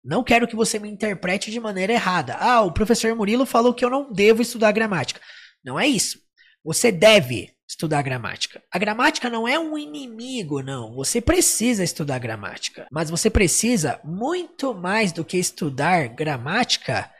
Não 0.03 0.23
quero 0.23 0.47
que 0.47 0.55
você 0.55 0.77
me 0.77 0.89
interprete 0.89 1.49
de 1.49 1.59
maneira 1.59 1.91
errada. 1.91 2.35
Ah, 2.35 2.61
o 2.61 2.71
professor 2.71 3.13
Murilo 3.15 3.45
falou 3.45 3.73
que 3.73 3.83
eu 3.83 3.89
não 3.89 4.13
devo 4.13 4.41
estudar 4.41 4.71
gramática. 4.71 5.19
Não 5.63 5.79
é 5.79 5.87
isso. 5.87 6.19
Você 6.63 6.91
deve 6.91 7.55
estudar 7.67 8.03
gramática. 8.03 8.61
A 8.71 8.77
gramática 8.77 9.29
não 9.29 9.47
é 9.47 9.57
um 9.57 9.75
inimigo, 9.75 10.61
não. 10.61 10.93
Você 10.93 11.19
precisa 11.19 11.83
estudar 11.83 12.19
gramática. 12.19 12.85
Mas 12.91 13.09
você 13.09 13.29
precisa, 13.29 13.99
muito 14.03 14.73
mais 14.73 15.11
do 15.11 15.25
que 15.25 15.37
estudar 15.37 16.07
gramática, 16.09 17.11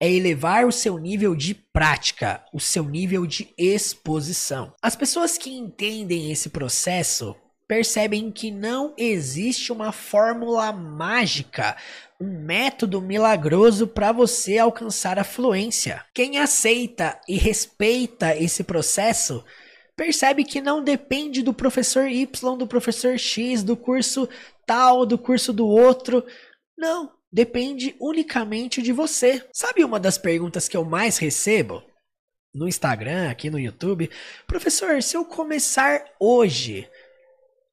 é 0.00 0.10
elevar 0.10 0.64
o 0.66 0.72
seu 0.72 0.98
nível 0.98 1.34
de 1.34 1.54
prática, 1.54 2.44
o 2.52 2.60
seu 2.60 2.84
nível 2.84 3.26
de 3.26 3.52
exposição. 3.58 4.72
As 4.82 4.94
pessoas 4.94 5.36
que 5.36 5.50
entendem 5.50 6.30
esse 6.30 6.50
processo 6.50 7.34
percebem 7.66 8.30
que 8.30 8.50
não 8.50 8.94
existe 8.96 9.70
uma 9.70 9.92
fórmula 9.92 10.72
mágica, 10.72 11.76
um 12.18 12.40
método 12.44 13.02
milagroso 13.02 13.86
para 13.86 14.10
você 14.10 14.56
alcançar 14.56 15.18
a 15.18 15.24
fluência. 15.24 16.02
Quem 16.14 16.38
aceita 16.38 17.20
e 17.28 17.36
respeita 17.36 18.34
esse 18.34 18.64
processo 18.64 19.44
percebe 19.94 20.44
que 20.44 20.60
não 20.60 20.82
depende 20.82 21.42
do 21.42 21.52
professor 21.52 22.08
Y, 22.08 22.56
do 22.56 22.66
professor 22.66 23.18
X, 23.18 23.62
do 23.62 23.76
curso 23.76 24.28
tal, 24.64 25.04
do 25.04 25.18
curso 25.18 25.52
do 25.52 25.66
outro. 25.66 26.24
Não, 26.76 27.12
depende 27.32 27.94
unicamente 28.00 28.82
de 28.82 28.92
você. 28.92 29.46
Sabe 29.52 29.84
uma 29.84 30.00
das 30.00 30.18
perguntas 30.18 30.68
que 30.68 30.76
eu 30.76 30.84
mais 30.84 31.18
recebo? 31.18 31.82
No 32.54 32.66
Instagram, 32.66 33.30
aqui 33.30 33.50
no 33.50 33.58
YouTube. 33.58 34.10
Professor, 34.46 35.02
se 35.02 35.16
eu 35.16 35.24
começar 35.24 36.02
hoje, 36.18 36.88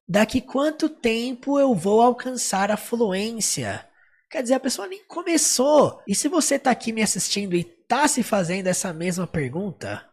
daqui 0.07 0.41
quanto 0.41 0.89
tempo 0.89 1.59
eu 1.59 1.73
vou 1.73 2.01
alcançar 2.01 2.69
a 2.69 2.77
fluência? 2.77 3.87
Quer 4.29 4.41
dizer, 4.41 4.55
a 4.55 4.59
pessoa 4.59 4.87
nem 4.87 5.03
começou. 5.05 6.01
E 6.07 6.13
se 6.13 6.27
você 6.27 6.55
está 6.55 6.71
aqui 6.71 6.91
me 6.91 7.01
assistindo 7.01 7.55
e 7.55 7.61
está 7.61 8.07
se 8.07 8.21
fazendo 8.21 8.67
essa 8.67 8.91
mesma 8.91 9.25
pergunta, 9.25 10.05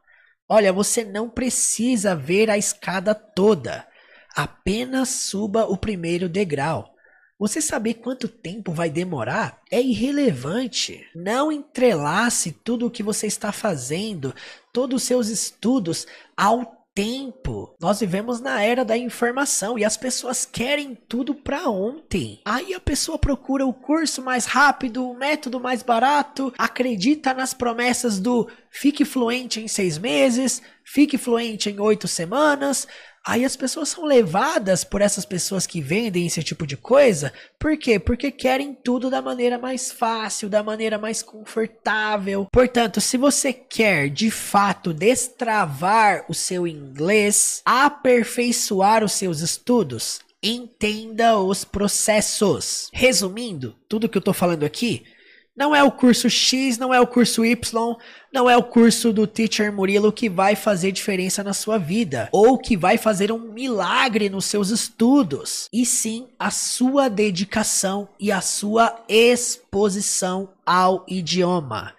olha, 0.49 0.73
você 0.73 1.05
não 1.05 1.29
precisa 1.29 2.15
ver 2.15 2.49
a 2.49 2.57
escada 2.57 3.15
toda. 3.15 3.87
Apenas 4.37 5.09
suba 5.09 5.65
o 5.65 5.77
primeiro 5.77 6.29
degrau. 6.29 6.92
Você 7.43 7.61
saber 7.61 7.95
quanto 7.95 8.29
tempo 8.29 8.71
vai 8.71 8.89
demorar 8.89 9.61
é 9.69 9.83
irrelevante. 9.83 11.05
Não 11.13 11.51
entrelace 11.51 12.53
tudo 12.53 12.87
o 12.87 12.91
que 12.91 13.03
você 13.03 13.27
está 13.27 13.51
fazendo, 13.51 14.33
todos 14.73 15.03
os 15.03 15.09
seus 15.09 15.27
estudos 15.27 16.07
ao 16.37 16.87
tempo. 16.95 17.75
Nós 17.81 17.99
vivemos 17.99 18.41
na 18.41 18.63
era 18.63 18.85
da 18.85 18.97
informação 18.97 19.77
e 19.77 19.85
as 19.85 19.97
pessoas 19.97 20.45
querem 20.45 20.95
tudo 21.09 21.35
para 21.35 21.69
ontem. 21.69 22.41
Aí 22.45 22.75
a 22.75 22.81
pessoa 22.81 23.19
procura 23.19 23.67
o 23.67 23.75
curso 23.75 24.23
mais 24.23 24.45
rápido, 24.45 25.11
o 25.11 25.19
método 25.19 25.59
mais 25.59 25.83
barato, 25.83 26.55
acredita 26.57 27.35
nas 27.35 27.53
promessas 27.53 28.21
do 28.21 28.49
fique 28.71 29.05
fluente 29.05 29.61
em 29.61 29.67
seis 29.67 29.99
meses, 29.99 30.63
fique 30.85 31.19
fluente 31.19 31.69
em 31.69 31.81
oito 31.81 32.07
semanas, 32.07 32.87
Aí 33.25 33.45
as 33.45 33.57
pessoas 33.57 33.89
são 33.89 34.05
levadas 34.05 34.83
por 34.83 35.01
essas 35.01 35.25
pessoas 35.25 35.67
que 35.67 35.81
vendem 35.81 36.27
esse 36.27 36.43
tipo 36.43 36.67
de 36.67 36.77
coisa. 36.77 37.33
Por 37.59 37.77
quê? 37.77 37.99
Porque 37.99 38.33
querem 38.33 38.75
tudo 38.75 39.09
da 39.09 39.23
maneira 39.23 39.59
mais 39.59 39.93
fácil, 39.93 40.49
da 40.49 40.63
maneira 40.63 40.99
mais 40.99 41.23
confortável. 41.23 42.49
Portanto, 42.53 43.01
se 43.01 43.17
você 43.17 43.53
quer 43.53 44.09
de 44.09 44.31
fato 44.31 44.93
destravar 44.93 46.25
o 46.29 46.35
seu 46.35 46.67
inglês, 46.67 47.63
aperfeiçoar 47.65 49.05
os 49.05 49.13
seus 49.13 49.41
estudos, 49.41 50.21
entenda 50.43 51.39
os 51.39 51.65
processos. 51.65 52.89
Resumindo, 52.93 53.77
tudo 53.89 54.09
que 54.09 54.19
eu 54.19 54.23
tô 54.23 54.33
falando 54.33 54.65
aqui, 54.65 55.05
Não 55.55 55.77
é 55.77 55.83
o 55.83 55.91
curso 55.91 56.31
X, 56.31 56.79
não 56.79 56.95
é 56.95 57.01
o 57.01 57.07
curso 57.07 57.45
Y, 57.45 57.97
não 58.33 58.49
é 58.49 58.57
o 58.57 58.63
curso 58.63 59.13
do 59.13 59.27
Teacher 59.27 59.71
Murilo 59.71 60.11
que 60.11 60.27
vai 60.27 60.57
fazer 60.57 60.93
diferença 60.93 61.45
na 61.45 61.53
sua 61.53 61.77
vida 61.77 62.31
ou 62.33 62.57
que 62.57 62.75
vai 62.75 62.97
fazer 62.97 63.31
um 63.31 63.53
milagre 63.53 64.31
nos 64.31 64.47
seus 64.47 64.71
estudos, 64.71 65.69
e 65.71 65.85
sim 65.85 66.27
a 66.39 66.51
sua 66.51 67.11
dedicação 67.11 68.09
e 68.19 68.33
a 68.33 68.41
sua 68.41 69.05
exposição 69.07 70.49
ao 70.65 71.05
idioma. 71.07 71.93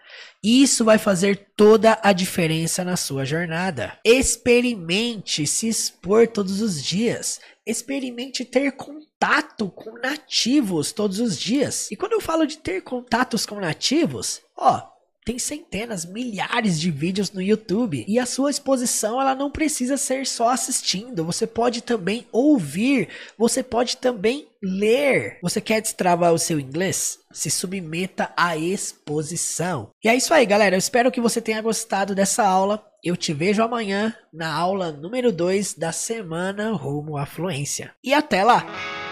Isso 0.44 0.84
vai 0.84 0.98
fazer 0.98 1.48
toda 1.56 1.98
a 2.04 2.12
diferença 2.12 2.84
na 2.84 2.98
sua 2.98 3.24
jornada. 3.24 3.98
Experimente 4.04 5.48
se 5.48 5.70
expor 5.70 6.28
todos 6.28 6.60
os 6.60 6.84
dias. 6.84 7.40
Experimente 7.66 8.44
ter 8.44 8.74
contato 8.74 9.70
com 9.70 9.98
nativos 9.98 10.92
todos 10.92 11.20
os 11.20 11.38
dias. 11.38 11.90
E 11.92 11.96
quando 11.96 12.14
eu 12.14 12.22
falo 12.22 12.46
de 12.46 12.58
ter 12.58 12.82
contatos 12.82 13.46
com 13.46 13.60
nativos, 13.60 14.42
ó, 14.56 14.93
tem 15.26 15.40
centenas, 15.40 16.06
milhares 16.06 16.80
de 16.80 16.92
vídeos 16.92 17.32
no 17.32 17.42
YouTube 17.42 18.06
e 18.08 18.20
a 18.20 18.26
sua 18.26 18.50
exposição 18.50 19.20
ela 19.20 19.36
não 19.36 19.50
precisa 19.52 19.98
ser 19.98 20.26
só 20.26 20.50
assistindo, 20.50 21.26
você 21.26 21.48
pode 21.48 21.82
também 21.82 22.28
ouvir, 22.32 23.10
você 23.38 23.64
pode 23.64 23.98
também 23.98 24.48
ler. 24.62 25.40
Você 25.42 25.60
quer 25.60 25.82
destravar 25.82 26.34
o 26.34 26.40
seu 26.40 26.60
inglês? 26.60 27.20
Se 27.32 27.50
submeta 27.50 28.32
à 28.38 28.56
exposição. 28.56 29.90
E 30.04 30.08
é 30.08 30.16
isso 30.16 30.34
aí, 30.34 30.46
galera. 30.46 30.76
Eu 30.76 30.80
espero 30.80 31.12
que 31.12 31.20
você 31.20 31.42
tenha 31.42 31.62
gostado 31.62 32.16
dessa 32.16 32.46
aula. 32.46 32.84
Eu 33.04 33.18
te 33.18 33.34
vejo 33.34 33.62
amanhã 33.62 34.16
na 34.32 34.54
aula 34.54 34.92
número 34.92 35.32
2 35.32 35.74
da 35.74 35.92
semana 35.92 36.72
rumo 36.72 37.18
à 37.18 37.26
fluência. 37.26 37.94
E 38.02 38.14
até 38.14 38.44
lá! 38.44 39.03